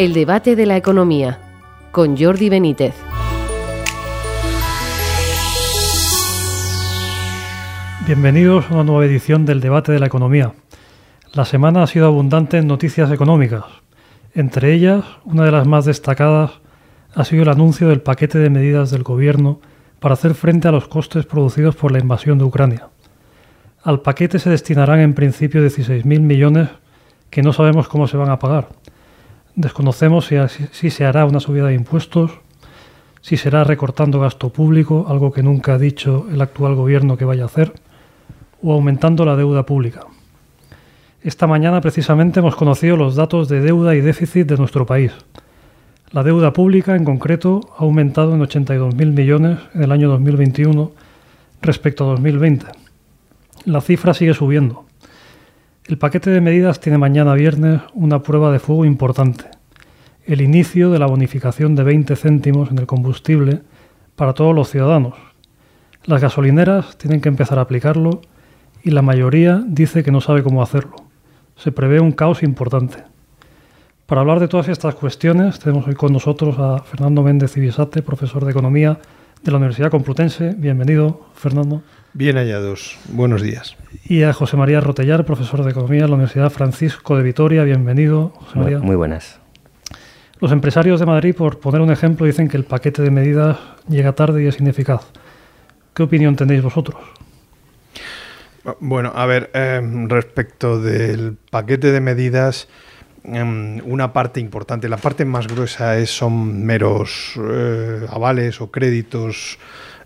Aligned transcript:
El 0.00 0.14
debate 0.14 0.56
de 0.56 0.64
la 0.64 0.78
economía 0.78 1.38
con 1.92 2.16
Jordi 2.16 2.48
Benítez. 2.48 2.94
Bienvenidos 8.06 8.64
a 8.70 8.74
una 8.76 8.84
nueva 8.84 9.04
edición 9.04 9.44
del 9.44 9.60
debate 9.60 9.92
de 9.92 9.98
la 9.98 10.06
economía. 10.06 10.54
La 11.34 11.44
semana 11.44 11.82
ha 11.82 11.86
sido 11.86 12.06
abundante 12.06 12.56
en 12.56 12.66
noticias 12.66 13.12
económicas. 13.12 13.64
Entre 14.32 14.72
ellas, 14.72 15.04
una 15.26 15.44
de 15.44 15.52
las 15.52 15.66
más 15.66 15.84
destacadas 15.84 16.52
ha 17.14 17.24
sido 17.26 17.42
el 17.42 17.50
anuncio 17.50 17.88
del 17.88 18.00
paquete 18.00 18.38
de 18.38 18.48
medidas 18.48 18.90
del 18.90 19.02
Gobierno 19.02 19.60
para 19.98 20.14
hacer 20.14 20.32
frente 20.32 20.66
a 20.66 20.72
los 20.72 20.88
costes 20.88 21.26
producidos 21.26 21.76
por 21.76 21.92
la 21.92 21.98
invasión 21.98 22.38
de 22.38 22.44
Ucrania. 22.44 22.88
Al 23.82 24.00
paquete 24.00 24.38
se 24.38 24.48
destinarán 24.48 25.00
en 25.00 25.12
principio 25.12 25.62
16.000 25.62 26.20
millones 26.20 26.70
que 27.28 27.42
no 27.42 27.52
sabemos 27.52 27.86
cómo 27.86 28.08
se 28.08 28.16
van 28.16 28.30
a 28.30 28.38
pagar 28.38 28.68
Desconocemos 29.54 30.30
si, 30.72 30.90
se 30.90 31.04
hará 31.04 31.24
una 31.24 31.40
subida 31.40 31.66
de 31.66 31.74
impuestos, 31.74 32.30
si 33.20 33.36
será 33.36 33.64
recortando 33.64 34.20
gasto 34.20 34.50
público, 34.50 35.06
algo 35.08 35.32
que 35.32 35.42
nunca 35.42 35.74
ha 35.74 35.78
dicho 35.78 36.26
el 36.32 36.40
actual 36.40 36.74
gobierno 36.74 37.16
que 37.16 37.24
vaya 37.24 37.42
a 37.42 37.46
hacer, 37.46 37.72
o 38.62 38.72
aumentando 38.72 39.24
la 39.24 39.36
deuda 39.36 39.66
pública. 39.66 40.06
Esta 41.22 41.46
mañana 41.46 41.80
precisamente 41.80 42.40
hemos 42.40 42.56
conocido 42.56 42.96
los 42.96 43.16
datos 43.16 43.48
de 43.48 43.60
deuda 43.60 43.94
y 43.94 44.00
déficit 44.00 44.46
de 44.46 44.56
nuestro 44.56 44.86
país. 44.86 45.12
La 46.12 46.22
deuda 46.22 46.52
pública 46.52 46.96
en 46.96 47.04
concreto 47.04 47.60
ha 47.76 47.84
aumentado 47.84 48.34
en 48.34 48.40
82.000 48.40 49.12
millones 49.12 49.58
en 49.74 49.82
el 49.82 49.92
año 49.92 50.08
2021 50.08 50.90
respecto 51.60 52.04
a 52.04 52.08
2020. 52.08 52.66
La 53.66 53.80
cifra 53.80 54.14
sigue 54.14 54.34
subiendo. 54.34 54.89
El 55.86 55.98
paquete 55.98 56.30
de 56.30 56.40
medidas 56.40 56.78
tiene 56.78 56.98
mañana 56.98 57.34
viernes 57.34 57.80
una 57.94 58.22
prueba 58.22 58.52
de 58.52 58.58
fuego 58.58 58.84
importante, 58.84 59.46
el 60.26 60.42
inicio 60.42 60.90
de 60.90 60.98
la 60.98 61.06
bonificación 61.06 61.74
de 61.74 61.82
20 61.82 62.16
céntimos 62.16 62.70
en 62.70 62.78
el 62.78 62.86
combustible 62.86 63.62
para 64.14 64.34
todos 64.34 64.54
los 64.54 64.70
ciudadanos. 64.70 65.14
Las 66.04 66.20
gasolineras 66.20 66.98
tienen 66.98 67.20
que 67.20 67.30
empezar 67.30 67.58
a 67.58 67.62
aplicarlo 67.62 68.20
y 68.84 68.90
la 68.90 69.02
mayoría 69.02 69.64
dice 69.66 70.04
que 70.04 70.12
no 70.12 70.20
sabe 70.20 70.42
cómo 70.42 70.62
hacerlo. 70.62 70.96
Se 71.56 71.72
prevé 71.72 71.98
un 71.98 72.12
caos 72.12 72.42
importante. 72.42 73.02
Para 74.06 74.20
hablar 74.20 74.38
de 74.38 74.48
todas 74.48 74.68
estas 74.68 74.94
cuestiones 74.94 75.58
tenemos 75.58 75.88
hoy 75.88 75.94
con 75.94 76.12
nosotros 76.12 76.58
a 76.58 76.80
Fernando 76.80 77.22
Méndez 77.22 77.56
Ibisate, 77.56 78.02
profesor 78.02 78.44
de 78.44 78.50
Economía 78.50 78.98
de 79.42 79.50
la 79.50 79.56
Universidad 79.56 79.90
Complutense. 79.90 80.54
Bienvenido, 80.56 81.28
Fernando. 81.34 81.82
Bien 82.12 82.36
hallados. 82.36 82.98
Buenos 83.08 83.40
días. 83.40 83.76
Y 84.04 84.24
a 84.24 84.32
José 84.32 84.56
María 84.56 84.80
Rotellar, 84.80 85.24
profesor 85.24 85.62
de 85.62 85.70
Economía 85.70 86.02
de 86.02 86.08
la 86.08 86.14
Universidad 86.14 86.50
Francisco 86.50 87.16
de 87.16 87.22
Vitoria. 87.22 87.62
Bienvenido, 87.62 88.30
José 88.34 88.58
María. 88.58 88.78
Muy, 88.80 88.96
buenas. 88.96 89.38
Los 90.40 90.50
empresarios 90.50 90.98
de 90.98 91.06
Madrid, 91.06 91.34
por 91.36 91.60
poner 91.60 91.80
un 91.80 91.92
ejemplo, 91.92 92.26
dicen 92.26 92.48
que 92.48 92.56
el 92.56 92.64
paquete 92.64 93.02
de 93.02 93.10
medidas 93.12 93.58
llega 93.88 94.12
tarde 94.14 94.42
y 94.42 94.46
es 94.48 94.58
ineficaz. 94.58 95.06
¿Qué 95.94 96.02
opinión 96.02 96.34
tenéis 96.34 96.62
vosotros? 96.62 97.00
Bueno, 98.80 99.12
a 99.14 99.26
ver, 99.26 99.50
em, 99.54 100.08
respecto 100.08 100.80
del 100.80 101.36
paquete 101.50 101.92
de 101.92 102.00
medidas, 102.00 102.68
em, 103.22 103.80
una 103.84 104.12
parte 104.12 104.40
importante, 104.40 104.88
la 104.88 104.96
parte 104.96 105.24
más 105.24 105.46
gruesa 105.46 105.96
es, 105.96 106.10
son 106.10 106.64
meros 106.64 107.34
eh, 107.38 108.06
avales 108.10 108.60
o 108.60 108.70
créditos 108.70 109.58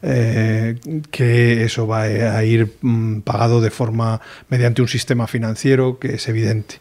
eh, 0.02 0.76
que 1.10 1.64
eso 1.64 1.86
va 1.86 2.02
a 2.02 2.44
ir 2.44 2.72
mm, 2.82 3.20
pagado 3.20 3.60
de 3.60 3.70
forma 3.70 4.20
mediante 4.48 4.82
un 4.82 4.88
sistema 4.88 5.26
financiero 5.26 5.98
que 5.98 6.14
es 6.14 6.28
evidente. 6.28 6.76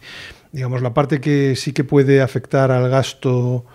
Digamos, 0.53 0.81
la 0.81 0.93
parte 0.93 1.19
que 1.19 1.55
sí 1.55 1.73
que 1.73 1.83
puede 1.83 2.21
afectar 2.21 2.71
al 2.71 2.87
gasto, 2.87 3.65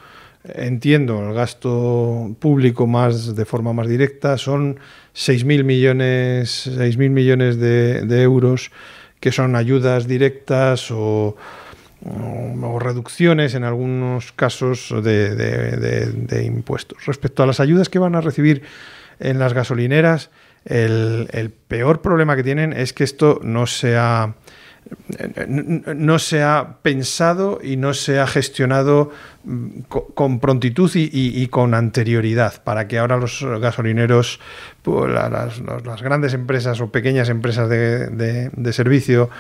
entiendo, 0.45 1.19
al 1.19 1.35
gasto 1.35 2.37
público 2.39 2.87
más 2.87 3.35
de 3.35 3.45
forma 3.45 3.73
más 3.73 3.89
directa, 3.89 4.39
son 4.39 4.79
6.000 5.15 5.65
millones, 5.65 6.69
6.000 6.69 7.11
millones 7.11 7.59
de, 7.59 8.23
euros 8.23 8.71
que 9.19 9.33
son 9.33 9.57
ayudas 9.57 10.07
directas 10.07 10.93
o, 10.93 11.35
reducciones 12.79 13.57
en 13.57 13.65
algunos 13.65 14.31
casos 14.31 14.95
de, 15.03 16.43
impuestos. 16.47 17.07
Respecto 17.07 17.43
a 17.43 17.47
las 17.47 17.59
ayudas 17.59 17.89
que 17.89 17.99
van 17.99 18.15
a 18.15 18.21
recibir 18.21 18.63
en 19.21 19.39
las 19.39 19.53
gasolineras, 19.53 20.31
el, 20.65 21.53
peor 21.69 22.03
problema 22.03 22.37
que 22.37 22.43
tienen 22.43 22.73
es 22.73 22.93
que 22.93 23.05
esto 23.05 23.41
no 23.43 23.67
se 23.67 23.97
ha, 23.97 24.35
no 25.47 26.19
se 26.19 26.43
ha 26.43 26.77
pensado 26.83 27.59
y 27.63 27.77
no 27.77 27.95
se 27.95 28.19
ha 28.19 28.27
gestionado 28.27 29.11
mm, 29.45 29.81
con 29.89 30.41
prontitud 30.41 30.91
y, 30.95 31.47
con 31.49 31.75
anterioridad 31.75 32.63
para 32.63 32.87
que 32.87 32.99
ahora 32.99 33.17
los 33.17 33.45
gasolineros, 33.61 34.41
las, 34.85 36.03
grandes 36.03 36.35
empresas 36.35 36.81
o 36.81 36.91
pequeñas 36.91 37.29
empresas 37.29 37.69
de, 37.69 38.73
servicio 38.73 39.31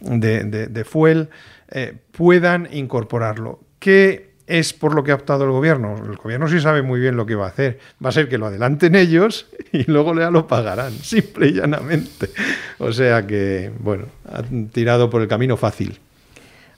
de, 0.00 0.84
fuel 0.88 1.28
eh, 1.70 1.94
puedan 2.12 2.68
incorporarlo. 2.72 3.60
¿Qué 3.78 4.27
es 4.48 4.72
por 4.72 4.94
lo 4.94 5.04
que 5.04 5.12
ha 5.12 5.14
optado 5.14 5.44
el 5.44 5.50
gobierno. 5.50 5.94
El 6.02 6.16
gobierno 6.16 6.48
sí 6.48 6.58
sabe 6.58 6.82
muy 6.82 6.98
bien 6.98 7.16
lo 7.16 7.26
que 7.26 7.34
va 7.34 7.44
a 7.44 7.48
hacer. 7.50 7.78
Va 8.04 8.08
a 8.08 8.12
ser 8.12 8.28
que 8.28 8.38
lo 8.38 8.46
adelanten 8.46 8.96
ellos 8.96 9.46
y 9.72 9.84
luego 9.84 10.14
ya 10.14 10.30
lo 10.30 10.46
pagarán, 10.46 10.92
simple 11.02 11.48
y 11.48 11.52
llanamente. 11.52 12.30
O 12.78 12.92
sea 12.92 13.26
que, 13.26 13.70
bueno, 13.78 14.06
han 14.32 14.68
tirado 14.68 15.10
por 15.10 15.22
el 15.22 15.28
camino 15.28 15.56
fácil. 15.56 16.00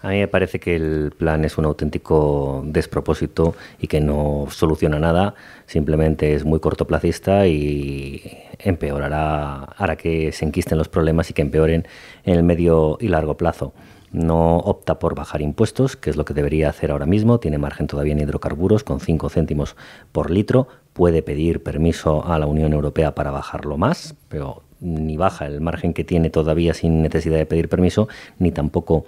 A 0.02 0.08
mí 0.08 0.18
me 0.18 0.28
parece 0.28 0.58
que 0.58 0.76
el 0.76 1.12
plan 1.16 1.44
es 1.44 1.58
un 1.58 1.66
auténtico 1.66 2.62
despropósito 2.64 3.54
y 3.78 3.86
que 3.86 4.00
no 4.00 4.46
soluciona 4.48 4.98
nada, 4.98 5.34
simplemente 5.66 6.32
es 6.32 6.46
muy 6.46 6.58
cortoplacista 6.58 7.46
y 7.46 8.22
empeorará, 8.58 9.64
hará 9.76 9.96
que 9.96 10.32
se 10.32 10.46
enquisten 10.46 10.78
los 10.78 10.88
problemas 10.88 11.28
y 11.28 11.34
que 11.34 11.42
empeoren 11.42 11.86
en 12.24 12.34
el 12.34 12.42
medio 12.42 12.96
y 12.98 13.08
largo 13.08 13.36
plazo 13.36 13.74
no 14.12 14.58
opta 14.58 14.98
por 14.98 15.14
bajar 15.14 15.42
impuestos, 15.42 15.96
que 15.96 16.10
es 16.10 16.16
lo 16.16 16.24
que 16.24 16.34
debería 16.34 16.68
hacer 16.68 16.90
ahora 16.90 17.06
mismo, 17.06 17.38
tiene 17.38 17.58
margen 17.58 17.86
todavía 17.86 18.12
en 18.12 18.20
hidrocarburos 18.20 18.84
con 18.84 19.00
5 19.00 19.28
céntimos 19.28 19.76
por 20.12 20.30
litro, 20.30 20.68
puede 20.92 21.22
pedir 21.22 21.62
permiso 21.62 22.24
a 22.26 22.38
la 22.38 22.46
Unión 22.46 22.72
Europea 22.72 23.14
para 23.14 23.30
bajarlo 23.30 23.76
más, 23.76 24.14
pero 24.28 24.62
ni 24.80 25.16
baja 25.16 25.46
el 25.46 25.60
margen 25.60 25.92
que 25.92 26.04
tiene 26.04 26.30
todavía 26.30 26.74
sin 26.74 27.02
necesidad 27.02 27.36
de 27.36 27.46
pedir 27.46 27.68
permiso, 27.68 28.08
ni 28.38 28.50
tampoco 28.50 29.04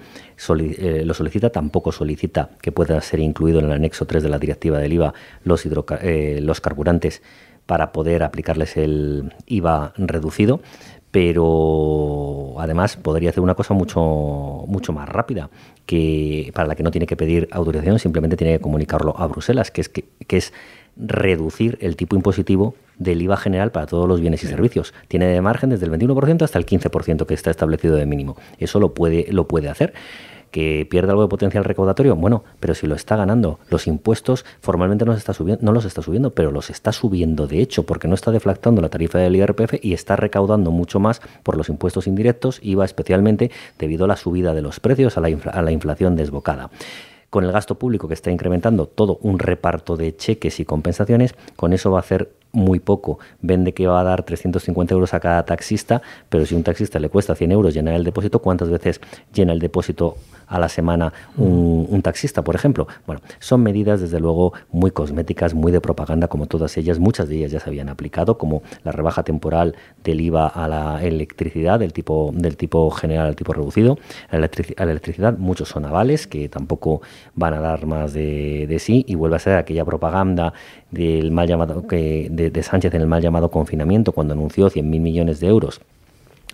eh, 0.58 1.02
lo 1.04 1.14
solicita, 1.14 1.50
tampoco 1.50 1.92
solicita 1.92 2.50
que 2.60 2.72
pueda 2.72 3.00
ser 3.00 3.20
incluido 3.20 3.58
en 3.58 3.66
el 3.66 3.72
anexo 3.72 4.06
3 4.06 4.22
de 4.22 4.28
la 4.28 4.38
directiva 4.38 4.78
del 4.78 4.92
IVA 4.92 5.14
los, 5.44 5.66
eh, 6.02 6.40
los 6.42 6.60
carburantes 6.60 7.22
para 7.66 7.92
poder 7.92 8.22
aplicarles 8.22 8.76
el 8.76 9.32
IVA 9.46 9.92
reducido 9.96 10.60
pero 11.12 12.54
además 12.58 12.96
podría 12.96 13.30
hacer 13.30 13.42
una 13.42 13.54
cosa 13.54 13.74
mucho, 13.74 14.00
mucho 14.66 14.94
más 14.94 15.06
rápida, 15.06 15.50
que 15.84 16.50
para 16.54 16.66
la 16.66 16.74
que 16.74 16.82
no 16.82 16.90
tiene 16.90 17.06
que 17.06 17.16
pedir 17.16 17.48
autorización, 17.52 17.98
simplemente 17.98 18.34
tiene 18.34 18.54
que 18.54 18.60
comunicarlo 18.62 19.14
a 19.18 19.26
Bruselas, 19.26 19.70
que 19.70 19.82
es, 19.82 19.90
que, 19.90 20.06
es 20.30 20.54
reducir 20.96 21.76
el 21.82 21.96
tipo 21.96 22.16
impositivo 22.16 22.74
del 22.96 23.20
IVA 23.20 23.36
general 23.36 23.72
para 23.72 23.86
todos 23.86 24.08
los 24.08 24.22
bienes 24.22 24.42
y 24.42 24.46
servicios. 24.46 24.94
Tiene 25.08 25.26
de 25.26 25.42
margen 25.42 25.68
desde 25.68 25.84
el 25.84 25.92
21% 25.92 26.42
hasta 26.42 26.58
el 26.58 26.64
15% 26.64 27.26
que 27.26 27.34
está 27.34 27.50
establecido 27.50 27.96
de 27.96 28.06
mínimo. 28.06 28.38
Eso 28.58 28.80
lo 28.80 28.94
puede, 28.94 29.26
lo 29.30 29.46
puede 29.46 29.68
hacer 29.68 29.92
que 30.52 30.86
pierde 30.88 31.10
algo 31.10 31.22
de 31.22 31.28
potencial 31.28 31.64
recaudatorio, 31.64 32.14
bueno, 32.14 32.44
pero 32.60 32.74
si 32.74 32.86
lo 32.86 32.94
está 32.94 33.16
ganando, 33.16 33.58
los 33.70 33.88
impuestos 33.88 34.44
formalmente 34.60 35.04
no, 35.04 35.14
está 35.14 35.32
subiendo, 35.32 35.64
no 35.64 35.72
los 35.72 35.86
está 35.86 36.02
subiendo, 36.02 36.34
pero 36.34 36.52
los 36.52 36.70
está 36.70 36.92
subiendo 36.92 37.48
de 37.48 37.60
hecho, 37.60 37.84
porque 37.84 38.06
no 38.06 38.14
está 38.14 38.30
deflactando 38.30 38.80
la 38.82 38.90
tarifa 38.90 39.18
del 39.18 39.34
IRPF 39.34 39.82
y 39.82 39.94
está 39.94 40.14
recaudando 40.14 40.70
mucho 40.70 41.00
más 41.00 41.22
por 41.42 41.56
los 41.56 41.70
impuestos 41.70 42.06
indirectos, 42.06 42.60
IVA 42.62 42.84
especialmente 42.84 43.50
debido 43.78 44.04
a 44.04 44.08
la 44.08 44.16
subida 44.16 44.54
de 44.54 44.62
los 44.62 44.78
precios, 44.78 45.16
a 45.16 45.22
la, 45.22 45.36
a 45.50 45.62
la 45.62 45.72
inflación 45.72 46.14
desbocada. 46.14 46.70
Con 47.30 47.44
el 47.44 47.52
gasto 47.52 47.78
público 47.78 48.08
que 48.08 48.14
está 48.14 48.30
incrementando 48.30 48.86
todo 48.86 49.18
un 49.22 49.38
reparto 49.38 49.96
de 49.96 50.14
cheques 50.14 50.60
y 50.60 50.66
compensaciones, 50.66 51.34
con 51.56 51.72
eso 51.72 51.90
va 51.90 51.96
a 51.96 52.00
hacer 52.00 52.30
muy 52.52 52.80
poco. 52.80 53.18
Vende 53.40 53.72
que 53.72 53.86
va 53.86 54.00
a 54.00 54.04
dar 54.04 54.22
350 54.22 54.94
euros 54.94 55.14
a 55.14 55.20
cada 55.20 55.44
taxista, 55.44 56.02
pero 56.28 56.46
si 56.46 56.54
un 56.54 56.62
taxista 56.62 56.98
le 56.98 57.08
cuesta 57.08 57.34
100 57.34 57.52
euros 57.52 57.74
llenar 57.74 57.94
el 57.94 58.04
depósito, 58.04 58.38
¿cuántas 58.40 58.68
veces 58.68 59.00
llena 59.32 59.52
el 59.52 59.58
depósito 59.58 60.16
a 60.46 60.58
la 60.58 60.68
semana 60.68 61.12
un, 61.36 62.02
taxista, 62.02 62.42
por 62.42 62.54
ejemplo? 62.54 62.86
Bueno, 63.06 63.22
son 63.38 63.62
medidas 63.62 64.00
desde 64.00 64.20
luego 64.20 64.52
muy 64.70 64.90
cosméticas, 64.90 65.54
muy 65.54 65.72
de 65.72 65.80
propaganda, 65.80 66.28
como 66.28 66.46
todas 66.46 66.76
ellas. 66.76 66.98
Muchas 66.98 67.28
de 67.28 67.36
ellas 67.36 67.52
ya 67.52 67.60
se 67.60 67.70
habían 67.70 67.88
aplicado, 67.88 68.38
como 68.38 68.62
la 68.84 68.92
rebaja 68.92 69.22
temporal 69.22 69.74
del 70.04 70.20
IVA 70.20 70.46
a 70.46 70.68
la 70.68 71.02
electricidad, 71.02 71.78
del 71.78 71.92
tipo, 71.92 72.32
del 72.34 72.56
tipo 72.56 72.90
general 72.90 73.28
al 73.28 73.36
tipo 73.36 73.52
reducido. 73.52 73.98
A 74.30 74.38
la, 74.38 74.50
electricidad 74.90 75.38
muchos 75.38 75.68
son 75.68 75.86
avales 75.86 76.26
que 76.26 76.48
tampoco 76.48 77.00
van 77.34 77.54
a 77.54 77.60
dar 77.60 77.86
más 77.86 78.12
de, 78.12 78.66
de 78.66 78.78
sí 78.78 79.04
y 79.08 79.14
vuelve 79.14 79.36
a 79.36 79.38
ser 79.38 79.56
aquella 79.56 79.84
propaganda 79.84 80.52
del 80.92 81.30
mal 81.30 81.48
llamado 81.48 81.86
que 81.86 82.28
de, 82.30 82.41
Sánchez 82.62 82.94
en 82.94 83.02
el 83.02 83.06
mal 83.06 83.22
llamado 83.22 83.50
confinamiento 83.50 84.12
cuando 84.12 84.34
anunció 84.34 84.70
100.000 84.70 84.82
millones 84.82 85.40
de 85.40 85.48
euros 85.48 85.80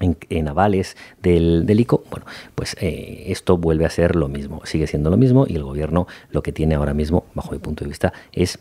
en, 0.00 0.48
avales 0.48 0.96
del, 1.22 1.66
del, 1.66 1.80
ICO, 1.80 2.04
bueno, 2.10 2.26
pues 2.54 2.76
eh, 2.80 3.24
esto 3.28 3.56
vuelve 3.58 3.84
a 3.84 3.90
ser 3.90 4.14
lo 4.14 4.28
mismo, 4.28 4.60
sigue 4.64 4.86
siendo 4.86 5.10
lo 5.10 5.16
mismo 5.16 5.46
y 5.48 5.56
el 5.56 5.64
gobierno 5.64 6.06
lo 6.30 6.42
que 6.42 6.52
tiene 6.52 6.76
ahora 6.76 6.94
mismo, 6.94 7.24
bajo 7.34 7.52
mi 7.52 7.58
punto 7.58 7.84
de 7.84 7.88
vista, 7.88 8.12
es 8.32 8.58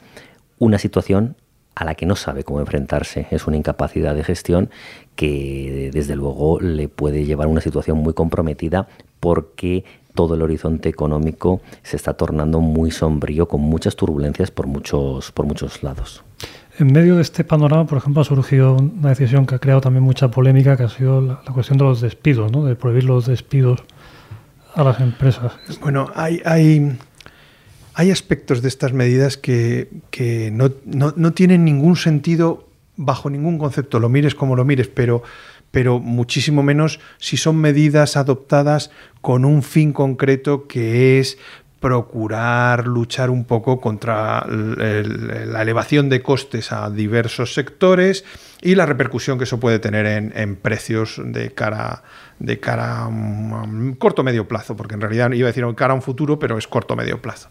una 0.59 0.79
situación 0.79 1.35
a 1.75 1.85
la 1.85 1.93
que 1.93 2.07
no 2.07 2.15
sabe 2.15 2.43
cómo 2.43 2.59
enfrentarse. 2.59 3.27
Es 3.29 3.45
una 3.45 3.55
incapacidad 3.55 4.15
de 4.15 4.23
gestión 4.23 4.71
que 5.15 5.91
desde 5.93 6.15
luego 6.15 6.59
le 6.59 6.87
puede 6.87 7.23
llevar 7.23 7.45
a 7.45 7.51
una 7.51 7.61
situación 7.61 7.99
muy 7.99 8.15
comprometida 8.15 8.87
porque 9.19 9.85
todo 10.15 10.33
el 10.33 10.41
horizonte 10.41 10.89
económico 10.89 11.61
se 11.83 11.95
está 11.95 12.15
tornando 12.15 12.61
muy 12.61 12.89
sombrío 12.89 13.47
con 13.47 13.61
muchas 13.61 13.95
turbulencias 13.95 14.49
por 14.49 14.65
muchos, 14.65 15.31
por 15.31 15.45
muchos 15.45 15.83
lados. 15.83 16.23
En 16.79 16.93
medio 16.93 17.15
de 17.15 17.23
este 17.23 17.43
panorama, 17.43 17.87
por 17.87 17.97
ejemplo, 17.97 18.21
ha 18.21 18.25
surgido 18.25 18.75
una 18.75 19.09
decisión 19.09 19.47
que 19.47 19.55
ha 19.55 19.59
creado 19.59 19.81
también 19.81 20.03
mucha 20.03 20.29
polémica, 20.29 20.77
que 20.77 20.83
ha 20.83 20.89
sido 20.89 21.21
la, 21.21 21.41
cuestión 21.51 21.79
de 21.79 21.85
los 21.85 22.01
despidos, 22.01 22.51
¿no? 22.51 22.65
de 22.65 22.75
prohibir 22.75 23.05
los 23.05 23.25
despidos 23.25 23.83
a 24.75 24.83
las 24.83 24.99
empresas. 24.99 25.53
Bueno, 25.81 26.11
hay, 26.13 26.39
hay, 26.45 26.97
hay 27.95 28.11
aspectos 28.11 28.61
de 28.61 28.67
estas 28.67 28.93
medidas 28.93 29.37
que, 29.37 29.89
que 30.11 30.51
no, 30.51 30.71
no, 30.85 31.13
no 31.17 31.33
tienen 31.33 31.65
ningún 31.65 31.95
sentido 31.95 32.67
bajo 32.95 33.31
ningún 33.31 33.57
concepto, 33.57 33.99
lo 33.99 34.09
mires 34.09 34.35
como 34.35 34.55
lo 34.55 34.65
mires, 34.65 34.87
pero 34.87 35.23
pero 35.71 35.99
muchísimo 35.99 36.63
menos 36.63 36.99
si 37.17 37.37
son 37.37 37.57
medidas 37.57 38.17
adoptadas 38.17 38.89
con 39.21 39.45
un 39.45 39.63
fin 39.63 39.93
concreto 39.93 40.65
que 40.67 41.19
es 41.19 41.37
procurar 41.79 42.87
luchar 42.87 43.29
un 43.29 43.45
poco 43.45 43.79
contra 43.79 44.45
la 44.47 45.61
elevación 45.61 46.09
de 46.09 46.21
costes 46.21 46.71
a 46.71 46.89
diversos 46.89 47.53
sectores 47.53 48.25
y 48.61 48.75
la 48.75 48.85
repercusión 48.85 49.37
que 49.37 49.43
eso 49.43 49.59
puede 49.59 49.79
tener 49.79 50.05
en, 50.05 50.55
precios 50.55 51.21
de 51.23 51.51
cara 51.53 52.03
de 52.39 52.59
cara 52.59 53.03
a 53.03 53.07
un, 53.07 53.95
corto 53.95 54.23
medio 54.23 54.47
plazo, 54.47 54.75
porque 54.75 54.95
en 54.95 55.01
realidad 55.01 55.31
iba 55.31 55.47
a 55.47 55.51
decir 55.51 55.65
cara 55.75 55.93
a 55.93 55.95
un 55.95 56.01
futuro, 56.01 56.39
pero 56.39 56.57
es 56.57 56.67
corto 56.67 56.95
medio 56.95 57.21
plazo. 57.21 57.49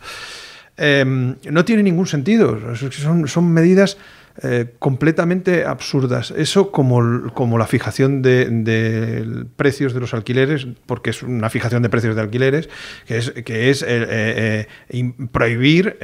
Em, 0.76 1.36
no 1.50 1.64
tiene 1.64 1.82
ningún 1.82 2.06
sentido, 2.06 2.58
son, 2.76 3.28
son 3.28 3.52
medidas 3.52 3.96
eh, 4.42 4.74
completamente 4.78 5.64
absurdas. 5.64 6.30
Eso 6.30 6.70
como, 6.70 7.32
como 7.32 7.56
la 7.56 7.66
fijación 7.66 8.20
de, 8.20 9.46
precios 9.56 9.94
de 9.94 10.00
los 10.00 10.12
alquileres, 10.12 10.66
porque 10.84 11.10
es 11.10 11.22
una 11.22 11.48
fijación 11.48 11.82
de 11.82 11.88
precios 11.88 12.14
de 12.14 12.20
alquileres, 12.20 12.68
que 13.06 13.16
es, 13.16 13.30
que 13.30 13.70
es 13.70 13.82
eh, 13.82 14.66
eh, 14.88 15.12
prohibir 15.32 15.98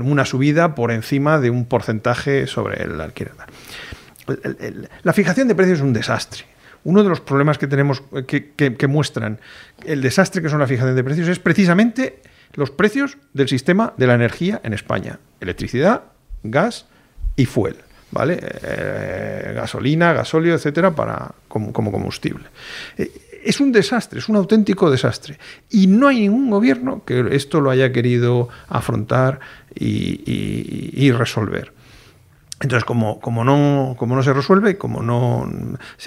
una 0.00 0.24
subida 0.24 0.74
por 0.74 0.92
encima 0.92 1.38
de 1.38 1.50
un 1.50 1.66
porcentaje 1.66 2.46
sobre 2.46 2.82
el 2.84 3.00
alquiler. 3.00 3.32
La 5.02 5.12
fijación 5.12 5.48
de 5.48 5.54
precios 5.54 5.78
es 5.78 5.84
un 5.84 5.92
desastre. 5.92 6.44
Uno 6.84 7.02
de 7.02 7.10
los 7.10 7.20
problemas 7.20 7.58
que 7.58 7.66
tenemos 7.66 8.02
que, 8.26 8.54
que 8.54 8.86
muestran 8.86 9.38
el 9.84 10.00
desastre 10.00 10.40
que 10.40 10.48
son 10.48 10.60
la 10.60 10.66
fijación 10.66 10.96
de 10.96 11.04
precios 11.04 11.28
es 11.28 11.38
precisamente 11.38 12.22
los 12.54 12.70
precios 12.70 13.18
del 13.34 13.48
sistema 13.48 13.92
de 13.98 14.06
la 14.06 14.14
energía 14.14 14.60
en 14.64 14.72
España. 14.72 15.18
Electricidad, 15.40 16.04
gas, 16.42 16.86
y 17.36 17.46
fuel, 17.46 17.76
¿vale? 18.10 18.38
Eh, 18.40 19.52
gasolina, 19.54 20.12
gasóleo, 20.12 20.54
etcétera, 20.54 20.94
para, 20.94 21.30
como, 21.48 21.72
combustible. 21.72 22.44
Eh, 22.96 23.10
es 23.44 23.60
un 23.60 23.72
desastre, 23.72 24.18
es 24.18 24.28
un 24.28 24.36
auténtico 24.36 24.90
desastre. 24.90 25.38
Y 25.70 25.86
no 25.86 26.08
hay 26.08 26.20
ningún 26.20 26.50
gobierno 26.50 27.04
que 27.04 27.28
esto 27.32 27.60
lo 27.60 27.70
haya 27.70 27.92
querido 27.92 28.48
afrontar 28.68 29.40
y, 29.74 31.10
resolver. 31.12 31.72
Entonces, 32.60 32.84
como, 32.84 33.20
como, 33.20 33.42
no, 33.42 33.94
como 33.96 34.14
no 34.14 34.22
se 34.22 34.34
resuelve, 34.34 34.76
como 34.76 35.02
no 35.02 35.50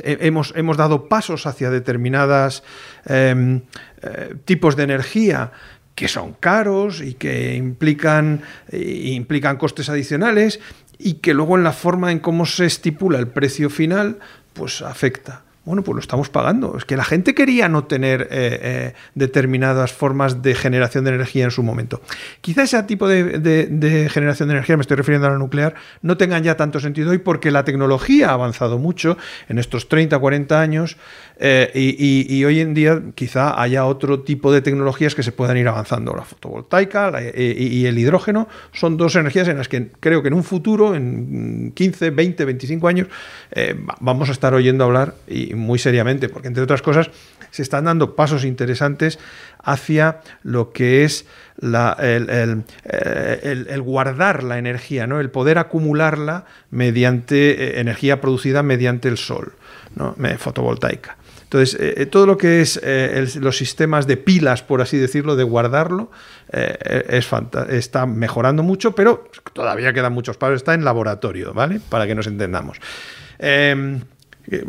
hemos, 0.04 0.54
hemos 0.56 0.78
dado 0.78 1.10
pasos 1.10 1.48
hacia 1.48 1.72
determinadas 1.72 2.64
em, 3.06 3.62
eh, 4.04 4.36
tipos 4.46 4.76
de 4.76 4.84
energía 4.84 5.52
que 5.96 6.08
son 6.08 6.34
caros 6.34 7.02
y 7.02 7.16
que 7.16 7.56
implican, 7.56 8.42
implican 8.72 9.58
costes 9.58 9.90
adicionales 9.90 10.60
y 10.98 11.16
que 11.16 11.34
luego 11.34 11.58
en 11.58 11.64
la 11.64 11.74
forma 11.74 12.12
en 12.12 12.20
cómo 12.20 12.46
se 12.46 12.66
estipula 12.66 13.20
el 13.20 13.28
precio 13.28 13.70
final, 13.70 14.20
pues 14.54 14.82
afecta. 14.82 15.43
Bueno, 15.66 15.82
pues 15.82 15.96
lo 15.96 16.02
estamos 16.02 16.30
pagando. 16.30 16.76
Es 16.78 16.84
que 16.84 16.98
la 16.98 17.06
gente 17.06 17.34
quería 17.34 17.70
no 17.70 17.86
tener 17.86 18.24
eh, 18.24 18.28
eh, 18.32 18.94
determinadas 19.16 19.94
formas 19.94 20.42
de 20.42 20.56
generación 20.56 21.06
de 21.06 21.12
energía 21.12 21.46
en 21.46 21.52
su 21.52 21.64
momento. 21.64 22.02
Quizá 22.42 22.64
ese 22.64 22.84
tipo 22.84 23.08
de, 23.08 24.10
generación 24.12 24.50
de 24.50 24.56
energía, 24.56 24.76
me 24.76 24.82
estoy 24.82 24.98
refiriendo 24.98 25.28
a 25.28 25.32
la 25.32 25.38
nuclear, 25.38 25.76
no 26.02 26.18
tengan 26.18 26.44
ya 26.44 26.58
tanto 26.58 26.82
sentido 26.82 27.12
hoy 27.12 27.20
porque 27.20 27.50
la 27.50 27.64
tecnología 27.64 28.32
ha 28.32 28.34
avanzado 28.34 28.78
mucho 28.78 29.18
en 29.48 29.58
estos 29.58 29.88
30, 29.88 30.20
40 30.20 30.60
años 30.60 30.98
eh, 31.40 31.72
y, 31.74 32.44
hoy 32.44 32.60
en 32.60 32.74
día 32.74 33.02
quizá 33.16 33.60
haya 33.62 33.86
otro 33.86 34.20
tipo 34.20 34.52
de 34.52 34.62
tecnologías 34.62 35.16
que 35.16 35.24
se 35.24 35.32
puedan 35.32 35.56
ir 35.56 35.70
avanzando. 35.70 36.14
La 36.14 36.24
fotovoltaica 36.26 37.22
y, 37.34 37.86
el 37.86 37.98
hidrógeno 37.98 38.50
son 38.74 38.98
dos 38.98 39.16
energías 39.16 39.48
en 39.48 39.58
las 39.58 39.70
que 39.70 39.92
creo 40.02 40.22
que 40.22 40.28
en 40.28 40.34
un 40.34 40.44
futuro, 40.44 40.94
en 40.94 41.72
15, 41.74 42.10
20, 42.10 42.44
25 42.44 42.88
años, 42.88 43.08
vamos 44.02 44.28
a 44.28 44.34
estar 44.34 44.54
oyendo 44.54 44.84
hablar 44.84 45.16
y 45.26 45.53
muy 45.56 45.80
seriamente, 45.80 46.30
porque 46.30 46.48
entre 46.48 46.64
otras 46.64 46.82
cosas 46.82 47.10
se 47.54 47.62
están 47.62 47.86
dando 47.86 48.16
pasos 48.16 48.46
interesantes 48.46 49.20
hacia 49.64 50.22
lo 50.42 50.72
que 50.72 51.04
es 51.04 51.26
eh, 51.62 52.66
el, 53.70 53.82
guardar 53.84 54.44
la 54.44 54.58
energía, 54.58 55.06
¿no? 55.06 55.20
el 55.20 55.30
poder 55.30 55.60
acumularla 55.60 56.46
mediante 56.72 57.52
eh, 57.52 57.80
energía 57.80 58.20
producida 58.20 58.64
mediante 58.64 59.08
el 59.08 59.18
sol, 59.18 59.54
¿no? 59.96 60.16
fotovoltaica. 60.40 61.18
Entonces, 61.44 61.78
eh, 61.80 62.08
todo 62.08 62.26
lo 62.26 62.40
que 62.40 62.62
es 62.62 62.82
los 63.36 63.56
sistemas 63.56 64.08
de 64.08 64.18
pilas, 64.18 64.64
por 64.64 64.82
así 64.82 64.98
decirlo, 64.98 65.36
de 65.36 65.44
guardarlo, 65.44 66.10
es 66.52 67.30
está 67.70 68.08
mejorando 68.08 68.64
mucho, 68.64 68.96
pero 68.96 69.30
todavía 69.54 69.94
quedan 69.94 70.14
muchos 70.14 70.36
pasos. 70.38 70.56
Está 70.56 70.74
en 70.74 70.84
laboratorio, 70.84 71.54
¿vale? 71.54 71.80
Para 71.90 72.08
que 72.08 72.16
nos 72.16 72.26
entendamos. 72.26 72.80
Em, 74.48 74.68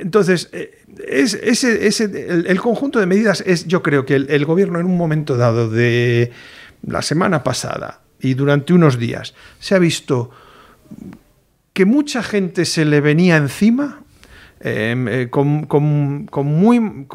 entonces, 0.00 0.48
eh, 0.52 0.82
es, 1.06 1.34
el, 1.64 2.60
conjunto 2.60 2.98
de 2.98 3.06
medidas 3.06 3.42
es, 3.46 3.66
yo 3.66 3.82
creo 3.82 4.04
que 4.04 4.16
el, 4.16 4.44
gobierno 4.44 4.80
en 4.80 4.86
un 4.86 4.96
momento 4.96 5.36
dado 5.36 5.68
de 5.68 6.32
la 6.82 7.02
semana 7.02 7.42
pasada 7.42 8.00
y 8.20 8.34
durante 8.34 8.72
unos 8.72 8.98
días 8.98 9.34
se 9.60 9.74
ha 9.74 9.78
visto 9.78 10.30
que 11.72 11.84
mucha 11.84 12.22
gente 12.22 12.64
se 12.64 12.84
le 12.84 13.00
venía 13.00 13.36
encima, 13.36 14.02
eh, 14.60 15.28
con, 15.30 15.66
muy, 16.44 17.06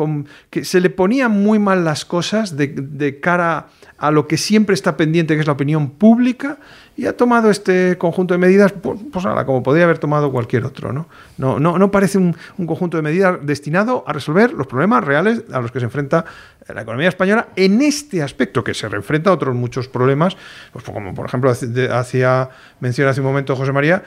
que 0.49 0.65
se 0.65 0.79
le 0.79 0.89
ponían 0.89 1.31
muy 1.31 1.59
mal 1.59 1.83
las 1.83 2.05
cosas 2.05 2.55
de, 2.55 2.67
de 2.67 3.19
cara 3.19 3.67
a 3.97 4.11
lo 4.11 4.27
que 4.27 4.37
siempre 4.37 4.73
está 4.73 4.97
pendiente, 4.97 5.35
que 5.35 5.41
es 5.41 5.47
la 5.47 5.53
opinión 5.53 5.91
pública, 5.91 6.57
y 6.95 7.07
ha 7.07 7.17
tomado 7.17 7.49
este 7.49 7.97
conjunto 7.97 8.33
de 8.33 8.37
medidas, 8.37 8.71
pues, 8.71 8.99
pues 9.11 9.25
como 9.45 9.63
podría 9.63 9.85
haber 9.85 9.97
tomado 9.97 10.31
cualquier 10.31 10.65
otro. 10.65 10.93
No, 10.93 11.07
no, 11.37 11.59
no, 11.59 11.79
no 11.79 11.91
parece 11.91 12.17
un, 12.17 12.35
conjunto 12.65 12.97
de 12.97 13.03
medidas 13.03 13.37
destinado 13.41 14.03
a 14.05 14.13
resolver 14.13 14.53
los 14.53 14.67
problemas 14.67 15.03
reales 15.03 15.43
a 15.51 15.59
los 15.59 15.71
que 15.71 15.79
se 15.79 15.85
enfrenta 15.85 16.25
la 16.67 16.81
economía 16.81 17.09
española 17.09 17.47
en 17.55 17.81
este 17.81 18.21
aspecto, 18.21 18.63
que 18.63 18.73
se 18.73 18.85
enfrenta 18.87 19.31
a 19.31 19.33
otros 19.33 19.55
muchos 19.55 19.87
problemas, 19.87 20.37
pues 20.71 20.85
como 20.85 21.13
por 21.13 21.25
ejemplo 21.25 21.51
hacía 21.91 22.49
mención 22.79 23.07
hace 23.07 23.21
un 23.21 23.27
momento 23.27 23.55
José 23.55 23.71
María, 23.71 24.03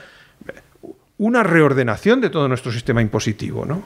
una 1.19 1.43
reordenación 1.43 2.21
de 2.21 2.31
todo 2.31 2.49
nuestro 2.49 2.73
sistema 2.73 3.03
impositivo, 3.03 3.65
¿no? 3.65 3.83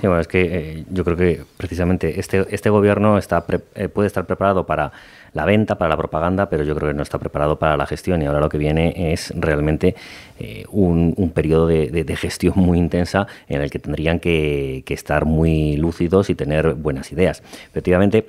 Sí, 0.00 0.06
bueno, 0.06 0.20
es 0.20 0.28
que 0.28 0.42
eh, 0.42 0.84
yo 0.90 1.04
creo 1.04 1.16
que 1.16 1.42
precisamente 1.56 2.20
este, 2.20 2.46
este 2.50 2.68
gobierno 2.68 3.16
está 3.16 3.44
eh, 3.74 3.88
puede 3.88 4.08
estar 4.08 4.26
preparado 4.26 4.66
para 4.66 4.92
la 5.32 5.44
venta, 5.44 5.76
para 5.76 5.90
la 5.90 5.96
propaganda, 5.96 6.48
pero 6.48 6.64
yo 6.64 6.74
creo 6.76 6.88
que 6.88 6.94
no 6.94 7.02
está 7.02 7.18
preparado 7.18 7.58
para 7.58 7.76
la 7.76 7.86
gestión 7.86 8.22
y 8.22 8.26
ahora 8.26 8.40
lo 8.40 8.48
que 8.48 8.58
viene 8.58 9.12
es 9.12 9.32
realmente 9.36 9.96
eh, 10.38 10.64
un, 10.70 11.32
periodo 11.34 11.66
de, 11.66 12.16
gestión 12.16 12.54
muy 12.56 12.78
intensa 12.78 13.26
en 13.48 13.60
el 13.60 13.70
que 13.70 13.78
tendrían 13.78 14.20
que, 14.20 14.84
estar 14.86 15.24
muy 15.24 15.76
lúcidos 15.76 16.30
y 16.30 16.36
tener 16.36 16.74
buenas 16.74 17.10
ideas. 17.10 17.42
Efectivamente, 17.68 18.26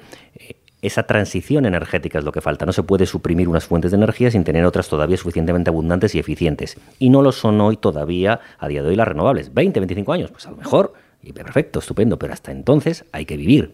esa 0.86 1.04
transición 1.04 1.66
energética 1.66 2.20
es 2.20 2.26
lo 2.26 2.32
que 2.32 2.42
falta. 2.42 2.66
No 2.66 2.74
se 2.74 2.84
puede 2.84 3.06
suprimir 3.06 3.48
unas 3.48 3.66
fuentes 3.66 3.92
de 3.92 3.98
energía 3.98 4.32
sin 4.32 4.44
tener 4.44 4.66
otras 4.66 4.88
todavía 4.88 5.18
suficientemente 5.18 5.70
abundantes 5.70 6.16
y 6.16 6.20
eficientes. 6.20 6.78
Y 7.00 7.10
no 7.10 7.22
lo 7.22 7.32
son 7.32 7.60
hoy 7.62 7.78
todavía, 7.78 8.40
a 8.58 8.68
día 8.68 8.84
de 8.84 8.90
hoy, 8.90 8.96
las 8.96 9.08
renovables. 9.08 9.54
20, 9.54 9.80
25 9.80 10.14
años, 10.14 10.32
pues 10.32 10.46
a 10.48 10.52
lo 10.52 10.58
mejor, 10.58 10.94
y 11.22 11.34
perfecto, 11.34 11.80
estupendo, 11.80 12.20
pero 12.20 12.34
hasta 12.34 12.52
entonces 12.52 13.06
hay 13.12 13.26
que 13.26 13.38
vivir. 13.38 13.74